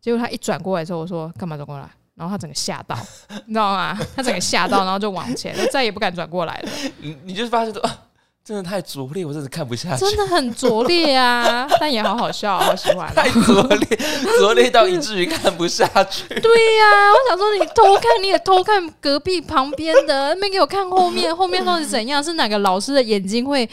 [0.00, 1.88] 结果他一转过来之后，我说干嘛转过来？
[2.16, 2.94] 然后他整个吓到，
[3.46, 3.98] 你知道吗？
[4.14, 6.68] 他整个吓到，然后就往前，就再也不敢转过来了。
[6.98, 7.98] 你你就是发现说，啊，
[8.42, 13.98] 真的太拙劣，我真的看不下去，真的很拙劣啊， 但也好好笑，好喜欢、太拙劣，
[14.38, 16.26] 拙劣到以至于看不下去。
[16.40, 22.22] 对呀、我想说你偷看，你也偷看隔壁旁边的，没给我看后面，后面到底怎样？
[22.24, 23.68] 是哪个老师的眼睛会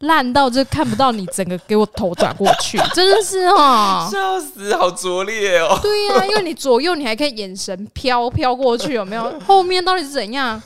[0.00, 2.76] 烂到就看不到你整个给我头转过去？
[2.94, 4.08] 真的是哦。
[4.10, 5.78] 笑死，好拙劣哦！
[5.82, 9.32] 对呀、因为你左右你还可以眼神飘飘过去，有没有？
[9.46, 10.60] 后面到底是怎样？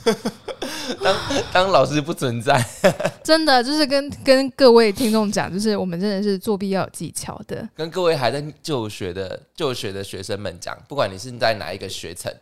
[1.03, 1.15] 当
[1.53, 2.61] 当老师不存在，
[3.23, 7.67] 真的就是跟跟各位听众讲，就是我们真的是作弊要有技巧的。
[7.77, 12.33] 跟各位还在就学的就学的学生们讲，不管你是在哪一个学层，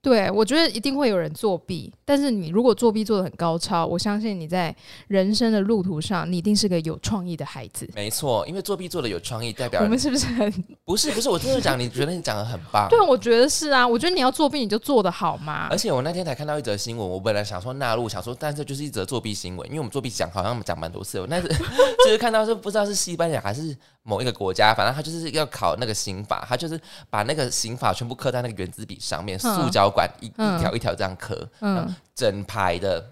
[0.00, 4.74] 对，我觉得一定会有人作弊，但是你如果作弊做的很高超，我相信你在
[5.08, 7.88] 人生的路途上，你一定是个有创意的孩子。
[7.94, 10.64] 没错，因为作弊做的有创意，代表我们是不是很？
[10.84, 12.86] 不是不是，我真的讲，你觉得你讲的很棒。
[12.88, 13.86] 对，我觉得是啊。
[13.86, 15.76] 我觉得你要作弊，你就做的好嘛而。
[15.76, 21.22] 且我那天才看到一则新闻，我本来想说纳入，想说，但这就是一则作弊新闻，因为我们作弊讲好像讲蛮多次了。
[21.22, 21.48] 我那是
[22.06, 23.76] 就是看到是不知道是西班牙还是
[24.08, 33.04] 某一个国家，反正他就是要考那个刑法，他就是把那个刑法全部刻在那个圆珠笔上面，嗯塑胶管一嗯一条一条这样刻，嗯，整排的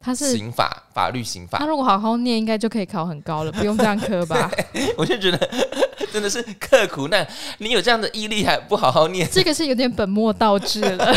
[0.00, 4.50] 他是刑法法律刑法他，如果好好念，应该就可以考很高了，不用这样磕吧？
[4.98, 5.38] 我就觉得
[6.12, 7.26] 真的是刻苦难。
[7.58, 11.14] 你有这样的毅力还不好好念，这个是有点本末倒置了。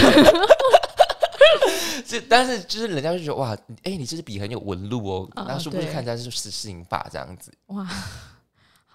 [2.05, 3.53] 这但是就是人家就觉得哇，
[3.83, 7.51] 哎、你这支笔很有纹路哦，嗯啊然后殊不知对看起来是是刑法这样子。
[7.67, 7.85] 哇，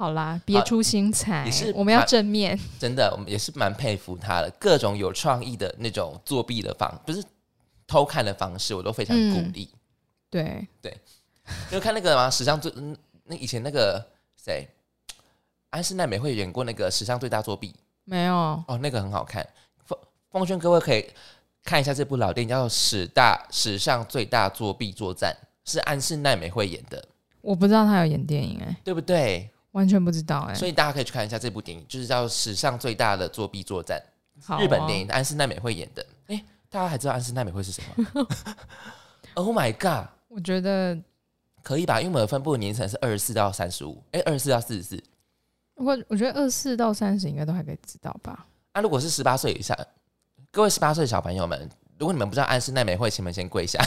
[0.03, 2.59] 好啦，别出心裁也是，我们要正面。
[2.77, 7.23] 真的，我们也是蛮佩服他的，各种有创意的那种作弊的方，不是
[7.87, 9.71] 偷看的方式，我都非常鼓励。
[10.29, 10.99] 对，对，
[11.71, 14.05] 就看那个嘛，史上最嗯那以前那个
[14.45, 14.67] 谁，
[15.71, 19.49] 安室奈美惠演过那个史上最大作弊没有哦，那个很好看。
[19.85, 19.97] 奉
[20.33, 21.09] 奉劝各位可以
[21.63, 25.33] 看一下这部老电影，叫做《史大史上最大作弊作战》，
[25.71, 27.07] 是安室奈美惠演的，
[27.41, 29.49] 我不知道他有演电影哎、对不对？
[29.73, 34.01] 完全不知道哎、所以大家可以去看一下这部电影，就是叫《史上最大的作弊作战》。
[34.63, 36.05] 日本电影，安室奈美惠演的。
[36.29, 38.27] 哎、大家还知道安室奈美惠是什么？
[39.35, 40.99] Oh my god，我觉得
[41.63, 42.01] 可以吧？
[42.01, 45.03] 因为我们的分布的年层是二十四到三十五，哎，二十四到四十四。
[45.75, 48.47] 我我觉得二十四到三十应该都还可以知道吧。
[48.75, 49.75] 那、如果是十八岁以下，
[50.51, 53.83] 各位十八岁的小朋友们，如果你们不知道安室奈美惠，请你们先跪下，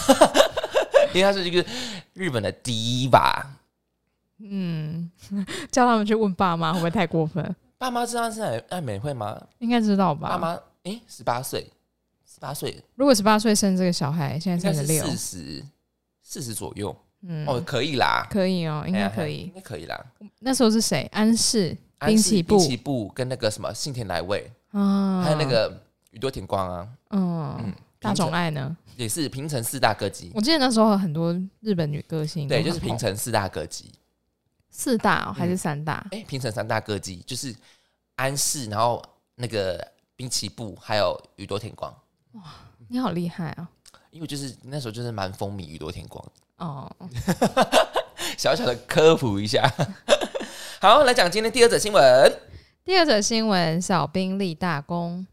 [1.14, 1.64] 因为她是一个
[2.14, 3.46] 日本的 diva。
[4.40, 5.10] 嗯，
[5.72, 7.56] 叫他们去问爸妈会不会太过分？
[7.78, 9.40] 爸妈知道安室奈奈美会吗？
[9.60, 10.30] 应该知道吧？
[10.30, 11.70] 爸妈，哎，十八岁，
[12.26, 15.64] 十八岁如果十八岁生这个小孩，现在三十六，四十
[16.22, 19.52] 四十左右，嗯，哦，可以啦，可以哦，应该可以应。
[19.54, 20.06] 该可以啦。
[20.40, 21.08] 那时候是谁？
[21.12, 28.76] 安室滨崎步滨崎步跟那个什么信田来未，啊，还有那个宇多田光啊，嗯嗯，大平成冢爱呢？
[28.96, 33.92] 也是平成四大歌姬，我记得那时候有很多日本女歌星，对，就是平成四大歌姬。
[34.78, 36.06] 四大、哦、还是嗯三大？
[36.12, 37.56] 哎、平成三大歌姬就是
[38.18, 39.02] 安室，然后
[39.36, 39.82] 那个
[40.18, 41.90] 滨崎步，还有宇多田光。
[42.34, 42.42] 哇
[42.90, 43.70] 你好厉害啊！
[44.12, 46.24] 因为就是那时候就是蛮风靡宇多田光，
[46.58, 46.94] 哦，
[48.38, 49.66] 小小的科普一下。
[50.82, 52.04] 好，来讲今天第二则新闻。
[52.84, 55.26] 第二则新闻：小兵立大功。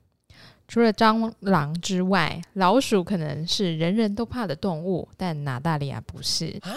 [0.68, 6.72] 除了蟑螂之外，老鼠可能是人人都怕的动物，但拿大利亚不是啊。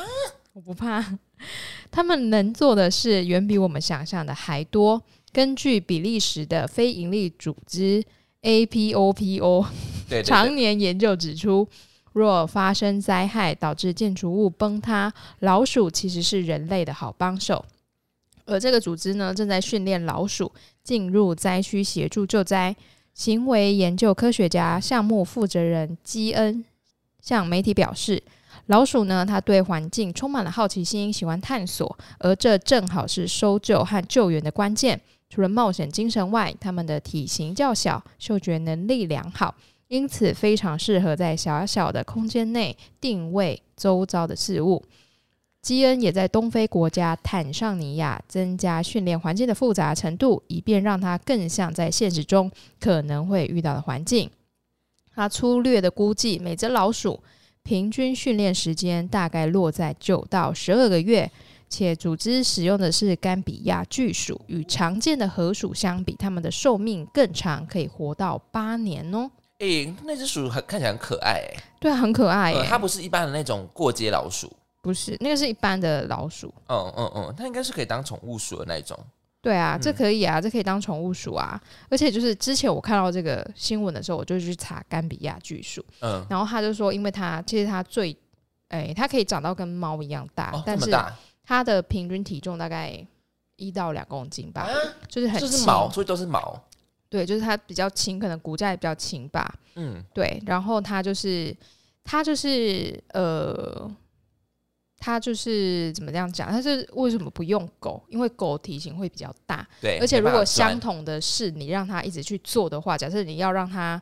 [0.52, 1.00] 我不怕，
[1.92, 5.02] 他们能做的事远比我们想象的还多。
[5.32, 8.04] 根据比利时的非营利组织
[8.42, 9.66] APOPO
[10.08, 11.68] 对对对常年研究指出，
[12.14, 17.66] 若发生灾害导致建筑物崩塌，老鼠其实是人类的好帮手。
[18.46, 20.52] 而这个组织呢，正在训练老鼠
[20.84, 22.76] 进入灾区协助救灾。
[23.14, 26.64] 行为研究科学家项目负责人基恩
[27.22, 28.22] 向媒体表示，
[28.68, 35.00] 老鼠呢，它对环境充满了好奇心，喜欢探索，而这正好是搜救和救援的关键。
[35.30, 39.54] 除了冒险精神外，它们的体型较小，嗅觉能力良好，
[39.88, 44.84] 因此非常适合在小小的空间内定位周遭的事物。
[45.62, 54.30] 基恩也在东非国家坦桑尼亚增加训练环境的复杂程度，以便让它更像在现实中可能会遇到的环境。
[55.14, 57.20] 他粗略的估计，每只老鼠
[57.66, 61.30] 平均训练时间大概落在九到十二个月，
[61.68, 69.30] 且组织使用的是甘比亚巨鼠，与常见的河鼠相比，它们的寿命更长，可以活到八年哦。
[69.58, 74.52] 诶、那只鼠很看起来很可爱、诶对啊，很可爱耶、呃，它不是一般的那种过街老鼠，
[74.84, 76.54] 不是那个是一般的老鼠。
[76.68, 78.96] 嗯嗯嗯，它应该是可以当宠物鼠的那一种。
[79.46, 79.80] 对啊，嗯。
[79.80, 81.62] 这可以啊，这可以当宠物鼠啊。
[81.88, 88.18] 而且就是之前我看到这个新闻的时候，我就去查甘比亚巨鼠，嗯，然后他就说，因为它其实它最，
[88.70, 90.90] 哎、它可以长到跟猫一样大，哦，但是
[91.46, 93.06] 它的平均体重大概
[93.58, 94.74] 一到两公斤吧，啊？
[95.08, 96.60] 就是很轻就是毛，所以都是毛。
[97.08, 99.54] 对，就是它比较轻，可能骨架也比较轻吧。
[99.76, 101.56] 嗯，对，然后它就是
[102.04, 103.90] 它就是呃，
[105.06, 106.50] 它就是怎么这样讲？
[106.50, 108.04] 它是为什么不用狗？
[108.10, 110.00] 因为狗体型会比较大，对。
[110.00, 114.02] 而且如果相同的事你让它一直去做的话，假设你要让它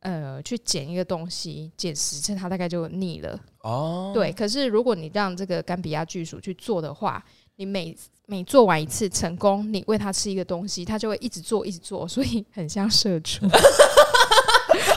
[0.00, 3.38] 呃去捡一个东西，捡十次它大概就腻了。
[3.60, 13.46] 哦，对，可是如果你让这个甘比亚巨鼠去做的话，你每每做完一次成功，你喂它吃一个东西，它就会一直做，一直做，所以很像社畜。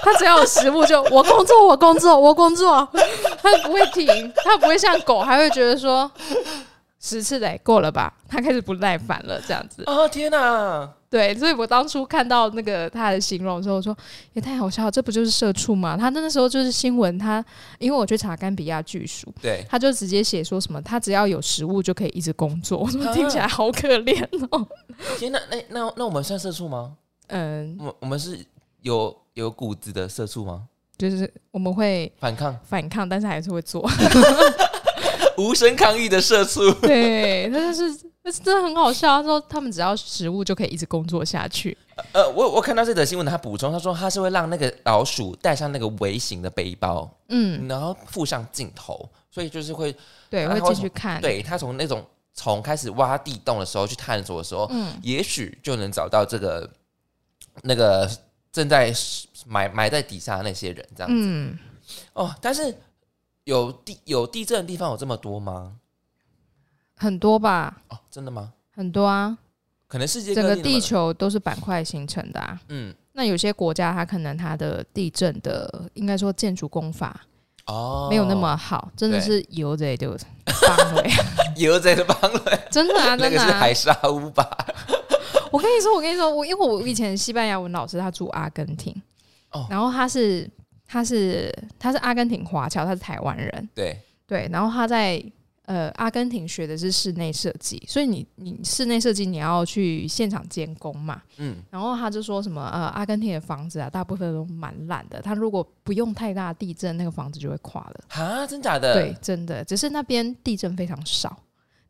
[0.04, 2.88] 它只要有食物就我工作，我工作，我工作，
[3.42, 6.10] 它不会停，他不会像狗还会觉得说
[7.00, 9.84] 十次嘞够了吧，他开始不耐烦了这样子。
[9.88, 13.96] 哦天哪，对，所以我当初看到那个他的形容的时候，我说
[14.34, 15.98] 也太好笑了，这不就是社畜吗？
[15.98, 17.44] 他那时候就是新闻，他
[17.78, 24.66] 因为我去查甘比亚巨鼠，对，他就直接写说什么，他只要有食物就可以一直工作，我说啊 听起来好可怜哦。
[25.18, 26.94] 天哪，那那那我们算社畜吗？
[27.28, 28.40] 嗯，我我们是
[28.84, 30.68] 有有骨子的社畜吗？
[30.96, 33.84] 就是我们会反抗反抗，但是还是会做。
[35.36, 36.72] 无声抗议的社畜。
[36.82, 37.84] 对，但是
[38.22, 39.18] 但是真的很好笑。
[39.18, 41.76] 他说他们只要食物就可以一直工作下去。
[42.12, 49.96] 呃，我我看到这则新闻，他补充，他说他是会让那个老鼠带上那个微型的背包，嗯，然后附上镜头，所以就是会
[50.30, 56.70] 对，会进去看。，对他从那种从开始挖地洞的时候去探索的时候，嗯，也许就能找到这个
[57.64, 58.10] 那个
[58.54, 58.94] 正在
[59.46, 61.16] 埋埋在底下的那些人这样子。
[61.28, 61.60] 嗯，
[62.14, 62.74] 哦，但是
[63.44, 65.74] 有地有地震的地方有这么多吗？
[66.96, 68.54] 很多吧，哦，真的吗？
[68.74, 69.38] 很多啊，
[69.88, 72.62] 可能世界整个地球都是板块形成的啊。
[72.70, 77.20] 嗯，那有些国家它可能它的地震的应该说建筑工法
[77.66, 81.04] 哦，没有那么好，真的是油贼就帮了，
[81.58, 83.48] 油贼的帮了， 真的啊， 那个真的啊。
[83.48, 84.48] 是海沙屋吧？
[85.54, 88.92] 我跟你说，我跟你说，我因为我以前西班牙文老师他住阿根廷，
[89.52, 90.50] 哦然后他是
[90.88, 93.96] 他是他是阿根廷华侨，他是台湾人，对，
[94.26, 95.24] 对，然后他在
[95.66, 108.04] 呃阿根廷学的是室内设计，所以你你室内设计你要去现场监工嘛，嗯，然后他就说什么呃阿根廷的房子啊，大部分都蛮烂的，他如果不用太大地震，那个房子就会垮了。
[108.10, 108.96] 哈，真假的？
[108.96, 111.38] 对，，真的，只是那边地震非常少。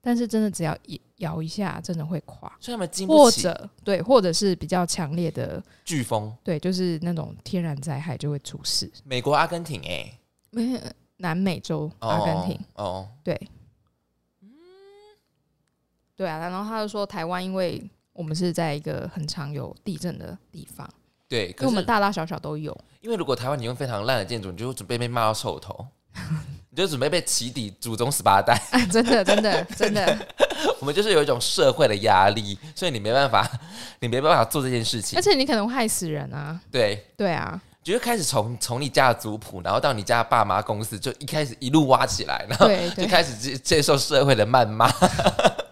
[0.06, 6.36] 但是真的只要一摇一下，真的会垮，所以他们经不或起者对，或者是比较强烈的，飓风。
[6.43, 8.91] 对，就是那种天然灾害就会出事。
[9.06, 10.20] 美国、阿根廷、哎，
[10.51, 10.78] 没
[11.16, 13.39] 南美洲阿根廷，哦，哦对，
[16.18, 17.82] 对啊，然后他就说台湾，因为
[18.12, 20.88] 我们是在一个很常有地震的地方，
[21.30, 22.78] 对，因为我们是大大小小都有。
[22.99, 25.88] 因为如果台湾你用非常烂的建筑，你就准备被骂到臭头，
[26.76, 28.59] 你就准备被起底祖宗十八代。
[28.71, 30.17] 啊，真的，真的， 真的，
[30.80, 33.47] 我们就是有一种社会的压力，所以你没办法，
[33.99, 35.21] 你没办法做这件事情而。
[35.21, 36.59] 且你可能会害死人啊！
[36.71, 42.67] 对，对啊，就是开始从从你家的族谱，然后到你家爸妈公司，就一开始一路挖起来，然后
[42.97, 44.91] 就开始接接受社会的谩骂。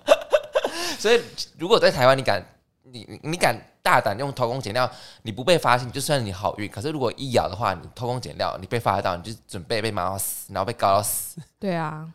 [1.00, 1.20] 所以，
[1.58, 2.46] 如果在台湾，你敢
[2.84, 4.90] 你你你敢大胆用偷工减料，
[5.24, 6.70] 你不被发现，就算你好运。
[6.70, 11.42] 可是如果一咬的话，你偷工减料，你被发到，你就准备被骂到死，然后被告到死。
[11.60, 12.08] 对啊。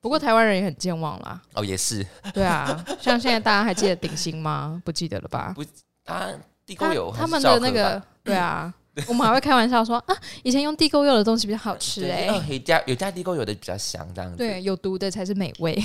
[0.00, 2.64] 不过台湾人也很健忘啦，哦，也是对啊，
[3.02, 4.80] 像现在大家还记得鼎新吗？
[4.84, 5.52] 不记得了吧？
[5.56, 5.64] 不，
[6.04, 6.28] 他，
[6.64, 8.72] 地沟油他他们的那个，对啊，
[9.08, 14.36] 我们还会开玩笑说啊，以前用地沟油的东西比较好吃对哎、哦有加有加地沟油的比较香，这样子。
[14.36, 15.78] 对，有毒的才是美味。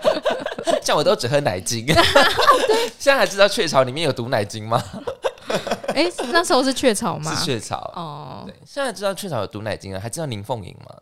[0.82, 1.86] 像我都只喝奶精。
[2.98, 4.82] 现在还知道雀巢里面有毒奶精吗？
[5.94, 7.34] 哎、那时候是雀巢吗？
[7.34, 7.76] 是雀巢。
[7.94, 10.94] 哦对，，现在知道雀巢有毒奶精了，还知道林凤营吗？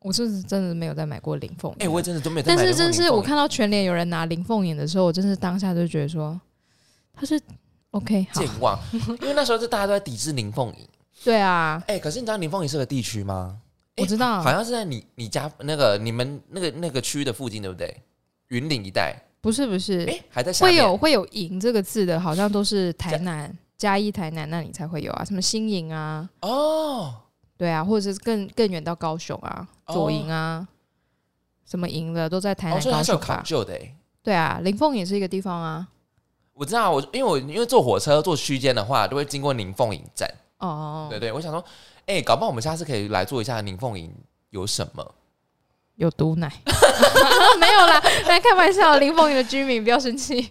[0.00, 1.78] 我是真的没有再买过林凤营。
[1.80, 6.40] 哎、我也真的都没有但是真是我看到全脸有人拿林凤营的时候，我真是当下就觉得说，
[7.14, 7.40] 他是
[7.98, 8.78] OK 好，健忘，
[9.20, 10.88] 因为那时候是大家都在抵制林凤营。
[11.24, 13.58] 对啊，哎、可是你知道林凤营是个地区吗？
[13.96, 17.94] 我知道好像是在你你家那个你们那个那个区的附近，对不对？
[18.48, 27.14] 云岭一带，不是不是，哎、还在会有会有“营”这个字的，好像都是台南嘉义台南那里才会有啊，什么新营啊，哦。
[27.56, 30.66] 对啊，或者是更更远到高雄啊，哦左营啊，
[31.66, 33.42] 什么营的都在台哦，南所以它是有考？
[33.42, 33.96] 究的哎。
[34.22, 35.88] 对啊，林凤也是一个地方啊。
[36.58, 40.28] 我知道，我因为我因为坐火车坐区间的话，都会经过宁凤营站。
[40.58, 41.64] 哦，对对，我想说，
[42.06, 44.12] 哎、搞不好我们下次可以来做一下宁凤营
[44.50, 45.14] 有什么。
[45.94, 46.48] 有毒奶，
[47.58, 50.48] 没有啦，来开玩笑，林凤营的居民不要生气，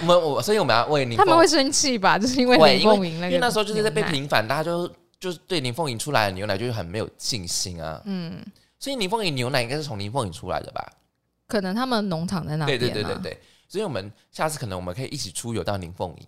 [0.00, 2.18] 我们我所以我们要为宁凤，他们会生气吧？
[2.18, 4.02] 就是因为会林凤营那个，因为那时候就是在被。
[4.04, 8.00] 平反，大家就就是对宁凤营出来的牛奶就是很没有信心啊。
[8.04, 8.44] 嗯，
[8.78, 10.84] 所以宁凤营牛奶应该是从宁凤营出来的吧？
[11.46, 13.40] 可能他们农场在那对边、啊，对对对对。
[13.68, 16.26] 所以我们下次可能我们可以一起出游到宁凤营，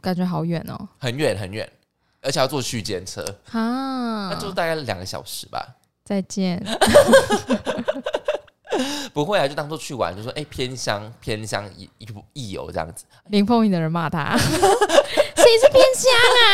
[0.00, 0.88] 感觉好远哦。
[0.98, 1.70] 很远很远，
[2.22, 3.22] 而且要坐区间车，
[3.52, 5.76] 啊那，就大概两个小时吧。
[6.04, 6.60] 再见。
[9.12, 13.04] 不会啊，就当做去玩，就说哎、偏乡偏乡一一一游这样子。
[13.26, 14.48] 林凤营的人骂他，谁
[15.58, 16.10] 是偏乡
[16.40, 16.46] 啊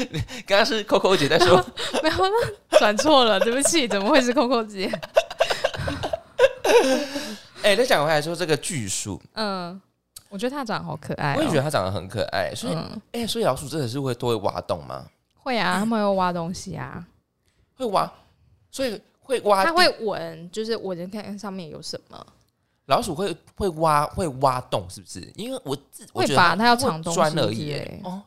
[0.46, 1.66] 刚刚是 Coco 姐在说， 啊？
[2.02, 2.30] 没有了，
[2.78, 4.90] 转错了，对不起，怎么会是 Coco 姐？
[7.62, 9.80] 哎、再讲回来说这个巨树，嗯，
[10.28, 11.36] 我觉得它长得好可爱、哦。
[11.38, 15.06] 我也觉得它长得很可爱，所以哎、嗯，所以老鼠真的是会都会挖洞吗？
[15.36, 17.06] 会啊，他们会挖东西啊，
[17.76, 18.10] 会挖，
[18.70, 22.26] 所以会挖地，他会闻，就是闻着看看上面有什么，
[22.86, 25.20] 老鼠会会挖会挖洞，是不是？
[25.36, 27.74] 因为我自我会觉得它要会藏东西钻而已。
[28.02, 28.22] 哦，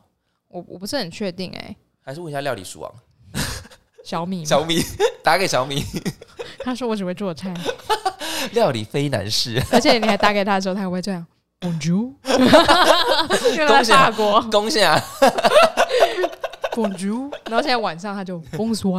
[0.48, 2.94] 我我不是很确定哎、还是问一下料理鼠王。
[4.04, 4.82] 小米，小米，
[5.24, 5.82] 打给小米，
[6.60, 7.54] 他说我只会做菜，
[8.52, 9.62] 料理非难事。
[9.72, 11.24] 而且你还打给他的时候，他还会这样。
[11.60, 12.12] Bonjour，
[13.54, 15.02] 因为他在法国恭喜啊！
[16.74, 18.98] Bonjour，然后现在晚上他就爽说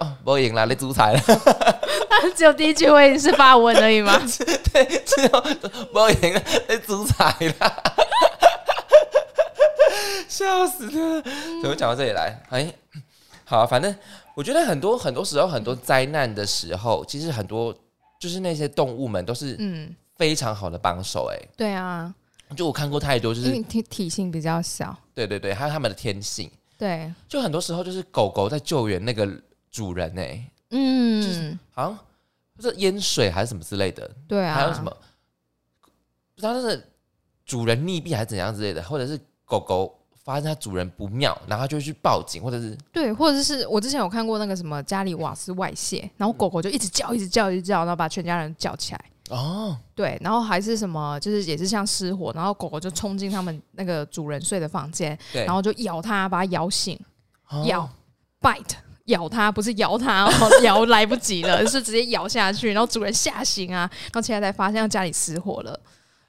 [0.00, 1.20] 哦，我赢了，你主裁了，
[2.34, 4.18] 只有第一句会是法文而已吗？
[4.72, 5.44] 对，只有
[5.92, 7.82] 我赢了，你主裁了，
[10.26, 11.22] 笑死了。
[11.62, 12.42] 怎么讲到这里来？
[12.48, 12.72] 哎，
[13.44, 13.94] 好，反正
[14.34, 17.72] 我觉得很多很多时候，很多灾难的时候，其实很多
[18.22, 21.28] 就是那些动物们都是嗯，非常好的帮手。
[21.32, 22.14] 哎，对啊，
[22.56, 26.48] 就我看过太多，就是因为体体型比较小，对对对，还有他们的天性，
[26.78, 29.28] 对，就很多时候就是狗狗在救援那个
[29.72, 31.98] 主人哎，嗯，好像
[32.54, 34.96] 不是淹水还是什么之类的，对啊，还有什么
[36.36, 36.92] 不知道那是
[37.44, 49.04] 主人溺毙还是怎样之类的，或者是狗狗发现它主人不妙，然后就会去报警，或者是对，或者是我之前有看过那个什么家里瓦斯外泄，然后狗狗就一直叫，一直叫，一直叫，然后把全家人叫起来。
[49.30, 56.98] 哦，对，然后还是什么，就是也是像失火，然后狗狗就冲进他们那个主人睡的房间，然后就咬它，把它咬醒，
[57.48, 57.64] 哦。
[57.66, 57.88] 咬
[58.40, 58.74] bite
[59.06, 65.78] 咬它，不是咬它哦， 咬来不及了， 是直接咬下去，然后主人吓醒啊，然后现在才发现家里失火了。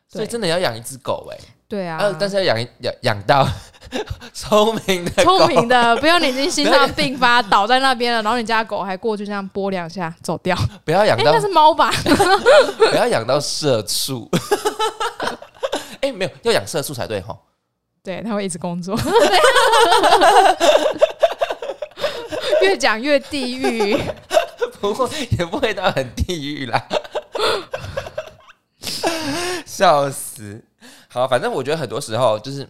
[0.07, 1.37] 所以真的要养一只狗哎、
[1.67, 3.47] 对啊，呃，但是要养一养养到
[4.33, 10.55] 聪明的狗，聪明的，不要你已经心脏病发 倒在那边了，然后你家狗还过去这样拨两下走掉。
[10.55, 11.91] 哎、不要养到那是猫吧？
[12.77, 14.29] 不要养到色畜。
[16.01, 17.37] 哎、没有要养色畜才对哈。
[18.03, 18.97] 对，它会一直工作。
[22.61, 23.97] 越讲越地狱。
[24.81, 26.85] 不过也不会到很地狱啦，
[29.65, 30.61] 笑死。
[31.07, 32.67] 好，反正我觉得很多时候就是，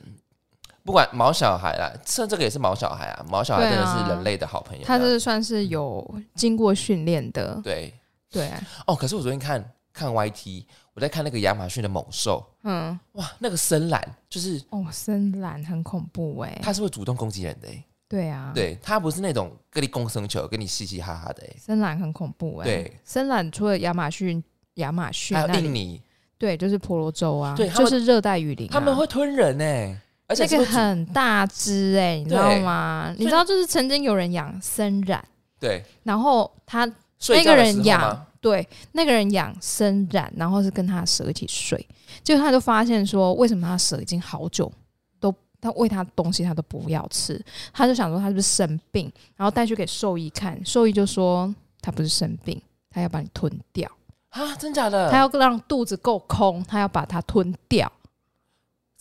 [0.83, 4.85] 不管毛小孩啦，像这个也是毛小孩啊，毛小孩真的是人类的好朋友啊。
[4.85, 7.93] 它是算是有经过训练的，对。
[8.33, 8.51] 对，
[8.87, 8.95] 哦。
[8.95, 9.63] 可是我昨天看
[9.93, 10.65] 看 YT，
[10.95, 24.43] 我在看那个亚马逊的猛兽，嗯，哇，那个深蓝就是哦，深蓝很恐怖哎、它是会主动攻击人的、欸，对啊，，对，它不是那种跟你共生球，跟你嘻嘻哈哈的、欸，深蓝很恐怖哎、对，深蓝除了亚马逊，
[24.75, 26.01] 亚马逊还有印尼，
[26.39, 33.13] 对，就是婆罗洲啊，对就是热带雨林、啊，他们会吞人呢、而且那个很大只哎、你知道吗？
[33.17, 35.23] 你知道，就是曾经有人养森染，
[35.59, 35.83] 对。
[36.03, 36.85] 然后他
[37.29, 41.87] 那个人养，对，那个人养森染，然后是跟他的蛇一起睡，
[42.23, 44.71] 结果他就发现说，为什么他蛇已经好久
[45.19, 53.89] 都他喂他东西他都不要吃，他就想说他是不是生病，然后带去给兽医看，兽医就说他不是生病，他要把你吞掉，
[54.29, 55.09] 啊，真假的？
[55.09, 57.89] 他要让肚子够空，他要把它吞掉，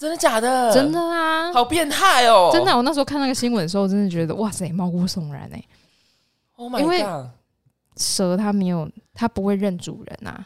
[0.02, 0.74] 真的假的？
[0.74, 1.52] 真的啊。
[1.52, 2.50] 好变态哦！
[2.52, 5.62] 真的，我那时候看那个新闻的时候，我真的觉得哇塞，毛骨悚然哎、
[6.56, 7.26] ，Oh my 因为 god！
[7.96, 10.44] 蛇它没有，它不会认主人啊。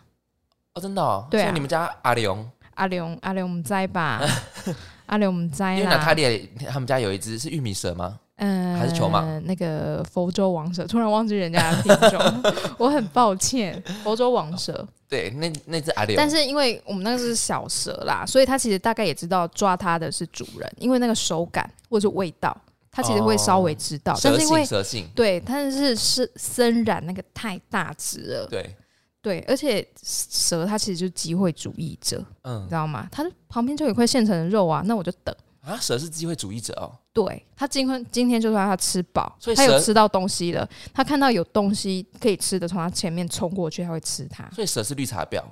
[0.75, 1.27] 哦，真的哦。
[1.31, 4.21] 对啊你们家阿龙，阿龙，阿龙，我们栽吧，
[5.07, 6.13] 阿龙，我们栽因为娜塔啦。
[6.13, 8.19] 莉他们家有一只是玉米蛇吗？
[8.37, 12.43] 嗯，还是球蟒那个佛州王蛇，突然忘记人家的品种，
[12.77, 13.83] 我很抱歉。
[14.05, 22.55] 佛州王蛇，对，那那只阿里，但是因为我们那个是小蛇啦，所以它其实大概也知道抓它的是主人，因为那个手感或者是味道，
[22.91, 24.13] 它其实会稍微知道。
[24.23, 28.77] 但蛇是因为性蛇性，对，但是是森染那个太大只了，对，
[29.23, 33.09] 对，而且蛇它其实就是机会主义者，嗯你嗯知道吗？
[33.11, 35.35] 它旁边就有一块现成的肉啊，那我就等。
[35.63, 36.93] 啊，蛇是机会主义者哦。
[37.17, 44.47] 对他今天今天就算他吃饱所，以他有蛇吃到东西了，他看到有东西可以吃的，从他前面冲过去，他会吃它。
[44.51, 45.43] 所以蛇是绿茶婊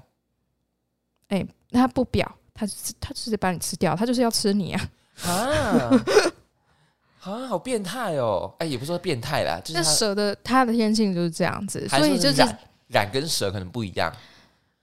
[1.29, 2.67] 哎、他不表，他
[3.01, 4.91] 他直接把你吃掉，他就是要吃你啊！
[5.23, 6.05] 啊
[7.21, 8.55] 啊，好变态哦！
[8.59, 12.59] 哎，也不是说变态啦，就是蛇的它的天性就是这样子，还所以就是染
[12.89, 14.12] 染跟蛇可能不一样。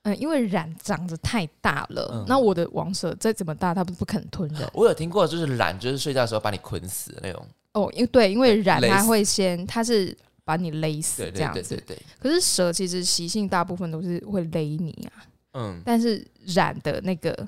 [0.04, 7.46] 嗯、因为染长得太大了，嗯那我的王蛇再怎么大，它不不肯吞人我有听过，就是染，就是睡觉的时候把你捆死的那种。
[7.74, 7.92] 哦。
[7.94, 11.76] 因为对，因为染它会先，它是把你勒死对对这样子。
[11.76, 15.26] 对对对，可是蛇其实习性大部分都是会勒你啊。
[15.54, 17.48] 嗯，但是染的那个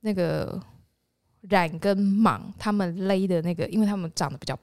[0.00, 0.60] 那个
[1.40, 4.56] 染跟蟒，它们勒的那个，因为它们长得比较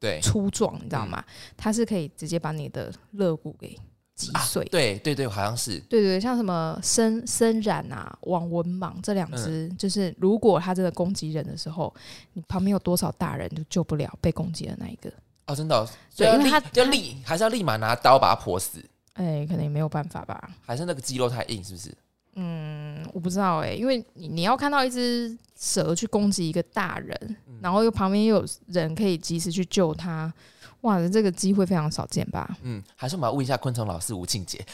[0.00, 1.24] 对粗壮，你知道嗯吗？
[1.56, 3.78] 它是可以直接把你的肋骨给
[4.26, 4.62] 击碎。
[4.62, 11.92] 啊对对对，好像是对对，像什么深深染啊、网纹蟒这两只，嗯就是如果它真的攻击人的时候，
[12.34, 15.10] 你旁边有多少大人就救不了被攻击的那一个。
[15.46, 18.78] 哦，真的哦，所以它要立，还是要立马拿刀把它剖死，
[19.14, 20.50] 哎，可能也没有办法吧。
[20.64, 21.94] 还是那个肌肉太硬，是不是？
[22.34, 30.32] 嗯，我不知道哎、因为你你要看到一只蛇去攻击一个大人，然后又旁边又有人可以及时去救他，
[30.82, 32.56] 哇，这个机会非常少见吧？
[32.62, 34.64] 嗯，还是我们要问一下昆虫老师吴庆杰，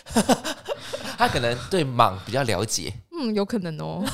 [1.17, 2.93] 他可能对蟒比较了解。
[3.13, 4.05] 嗯，有可能哦。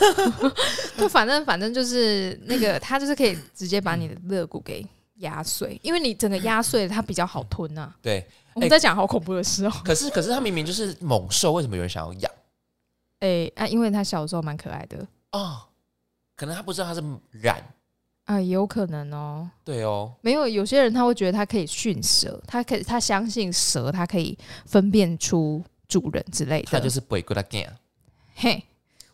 [0.99, 4.87] 就反正反正就是那个，它就是可以直接把你的肋骨给
[5.17, 7.95] 压碎，因为你整个压碎了，它比较好吞啊。
[8.01, 9.73] 对，我们在讲好恐怖的事哦。
[9.85, 12.33] 可是可是它明明就是猛兽，为什么有人想要养？
[13.21, 15.63] 哎、啊，因为他小时候蛮可爱的哦，
[16.37, 17.63] 可能他不知道它是染。
[18.25, 19.49] 啊，有可能哦。
[19.65, 26.69] 对哦，没有，有些人他会觉得他可以驯蛇，他可以他相信蛇，他可以分辨出主人之类的。
[26.71, 27.63] 他就是鬼鬼拉干
[28.37, 28.63] 嘿，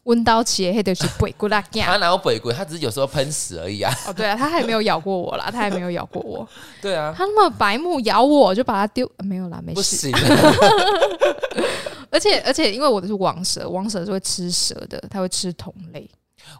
[0.04, 2.54] 温刀切黑的是鬼骨拉 他哪有鬼鬼？
[2.54, 3.92] 他只是有时候喷屎而已啊。
[4.06, 6.48] 哦，对啊，他还没有咬过我啦，他还没有咬过我。
[6.80, 9.96] 对啊，他那么白目咬我，就把它丢、呃没有啦，没不事。
[9.96, 10.12] 行，
[12.10, 16.08] 而且而且，因为我的是王蛇，王蛇是会吃蛇的，它会吃同类。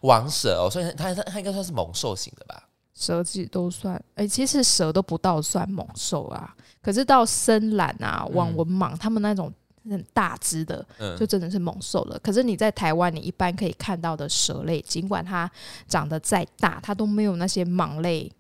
[0.03, 2.69] 王蛇哦，所以它它它应该算是猛兽型的吧？
[2.95, 6.55] 蛇其实都算，哎、其实蛇都不到算猛兽啊。
[6.83, 9.51] 可是到深蓝啊、网纹蟒，它们那种
[9.89, 12.19] 很大只的，嗯，就真的是猛兽了。
[12.23, 15.51] 可是你在台湾，你一般可以看到的蛇类，尽管它
[15.89, 18.31] 长得再大，它都没有那些蟒类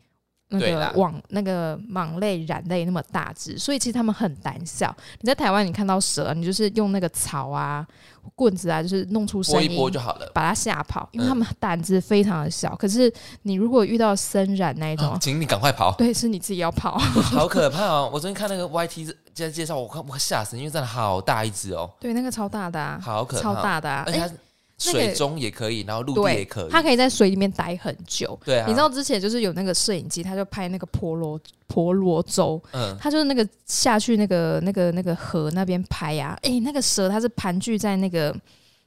[0.51, 4.95] 那个网那个蟒类、蚺类那么大只，所以其实它们很胆小。
[5.21, 7.87] 你在台湾你看到蛇，你就是用那个草啊、
[8.35, 10.31] 棍子啊，就是弄出声音，拨一拨就好了。
[10.35, 12.75] 把它吓跑，因为嗯它们胆子非常的小。
[12.77, 16.99] 可是你如果遇到森蚺那一种，哦请你赶快跑，对，是你自己要跑。
[16.99, 18.11] 好可怕哦！
[18.13, 24.05] 我昨天看那个 YT 在介绍，我看我吓死，因为真的好大一只哦，对，那个超大的、啊，好可怕，超大的啊！
[24.07, 24.35] 哎、而且它
[24.81, 26.71] 水中也可以，然后陆地也可以。
[26.71, 28.39] 它可以在水里面待很久。
[28.45, 38.35] 对啊，你知道之前就是有那个摄影机，他就拍那个婆罗婆罗洲，嗯，他就是那个下去那个那个那个河那边拍呀、啊，诶，那个蛇它是盘踞在那个，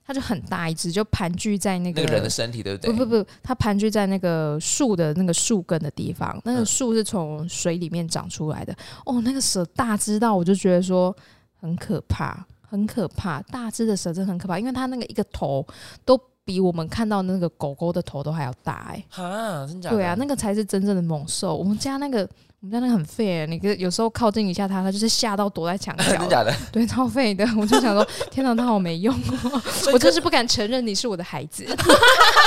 [0.06, 2.92] 它就很大一只，就盘踞在那个那个人的身体对不对？
[2.92, 8.76] 不不不，它盘踞在那个树的那个树根的地方，那个嗯树是从水里面长出来的。
[9.06, 11.16] 哦，那个蛇大只到我就觉得说
[11.62, 13.40] 很可怕，很可怕。
[13.44, 15.64] 大只的蛇真的很可怕，因为它那个一个头
[16.04, 19.96] 都比我们看到那个狗狗的头都还要大哎、哈，真假的？
[19.96, 21.56] 对啊，那个才是真正的猛兽。
[21.56, 22.28] 我们家那个。
[22.62, 26.56] 我们家那个很废、欸，你跟有时候靠近一下它，它就是吓到躲在墙 角真，假的？
[26.72, 27.46] 对，超废的。
[27.58, 29.62] 我就想说，天哪，它好没用哦！
[29.92, 31.66] 我就是不敢承认你是我的孩子。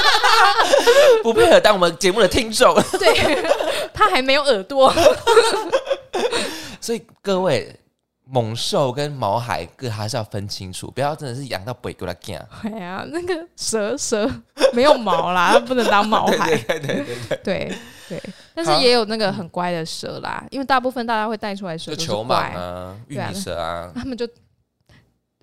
[1.22, 2.74] 不配合当我们节目的听众。
[2.98, 3.44] 对，
[3.92, 4.90] 它还没有耳朵。
[6.80, 7.78] 所以各位，
[8.28, 12.44] 猛兽跟毛海各还是要分清楚，不要真的是养到北过来干。
[12.64, 14.28] 哎呀，那个蛇蛇
[14.72, 16.56] 没有毛啦， 它不能当毛对孩。
[16.56, 18.22] 对对对对，对对，
[18.52, 24.28] 但是也有那个很乖的蛇啦，因为大部分大家会带出来蛇都是就球蟒，啊、玉米蛇啊，他们就，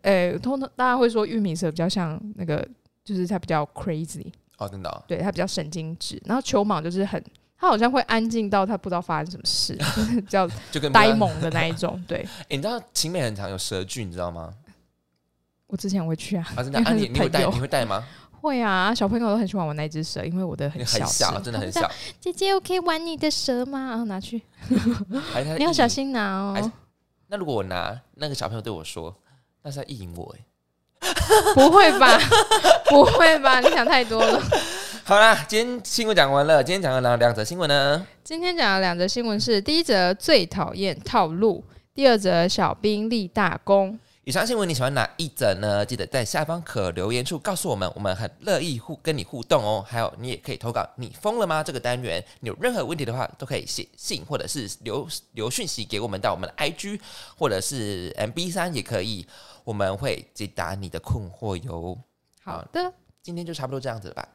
[0.02, 2.68] 呃，通常大家会说玉米蛇比较像那个，
[3.06, 4.26] 就是它比较 crazy，
[4.58, 7.24] 哦，真的哦、对，它比较神经质，然后球蟒就是很。
[7.58, 11.14] 它好像会安静到他不知道发生什么事，就 是叫就跟呆。
[11.14, 12.02] 萌的那一种。
[12.08, 12.18] 对
[12.50, 14.54] 欸你知道晴美很常有蛇剧，你知道吗？
[15.68, 18.04] 我之前会去啊，啊，真的啊， 你你会带你会带吗？
[18.42, 21.72] 会啊，小朋友都很喜欢玩那只蛇，因为我的很小很小，真的很。
[21.72, 21.90] 小，
[22.20, 23.88] 姐姐，我可以玩你的蛇吗？
[23.92, 24.42] 然后拿去，
[25.58, 25.88] 你要小。
[25.88, 26.72] 心拿哦。
[27.28, 29.16] 那如果我拿那个小朋友对我说，
[29.64, 30.46] 那是在意淫我哎。
[31.56, 32.20] 不会吧？
[32.90, 33.60] 不会吧？
[33.62, 34.42] 你想太多了。
[35.06, 38.08] 好啦，今天新闻讲完了，今天讲了两两则新闻呢。
[38.24, 41.62] 今天讲的两则新闻是：第一则最讨厌套路，
[41.94, 44.00] 第二则小兵立大功。
[44.24, 45.86] 以上新闻你喜欢哪一则呢？
[45.86, 49.84] 记得在下方可留言处告诉我们，我们很乐意互跟你互动哦。
[49.86, 57.02] 还有，你也可以投稿“你疯了吗”这个单元，你有任何问题的话，都可以写信或者是留留讯息给我们到我们的 IG
[57.38, 59.28] 或者是 MB 三也可以，
[59.66, 61.98] 我们会解答你的困惑哟。
[62.42, 64.26] 好的，今天就差不多这样子了吧？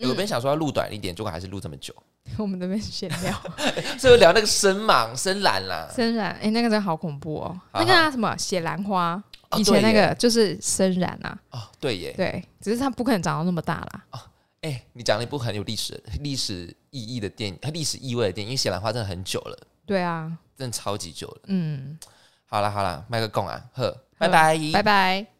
[0.00, 1.94] 欸嗯我本来想说要录短一点，结果还是录这么久，
[2.38, 3.40] 我们这边闲聊。
[3.98, 5.88] 所以聊那个深蟒、深蓝啦。
[5.94, 7.60] 深染，哎、那个真的好恐怖哦。
[7.70, 14.04] 好那个啊，什么血兰花，哦以前那个就是深染啊，哦，对耶，对，只是它不可能长到那么大啦。
[14.10, 14.20] 哦
[14.62, 21.40] 哎、你讲了一部很有历史历史意义的电影，历史意味的电影，因为血兰花真的很久了，对啊，真的超级久了。
[21.46, 21.98] 嗯，
[22.46, 25.39] 好了好了，麦克贡啊，呵，拜拜，拜拜。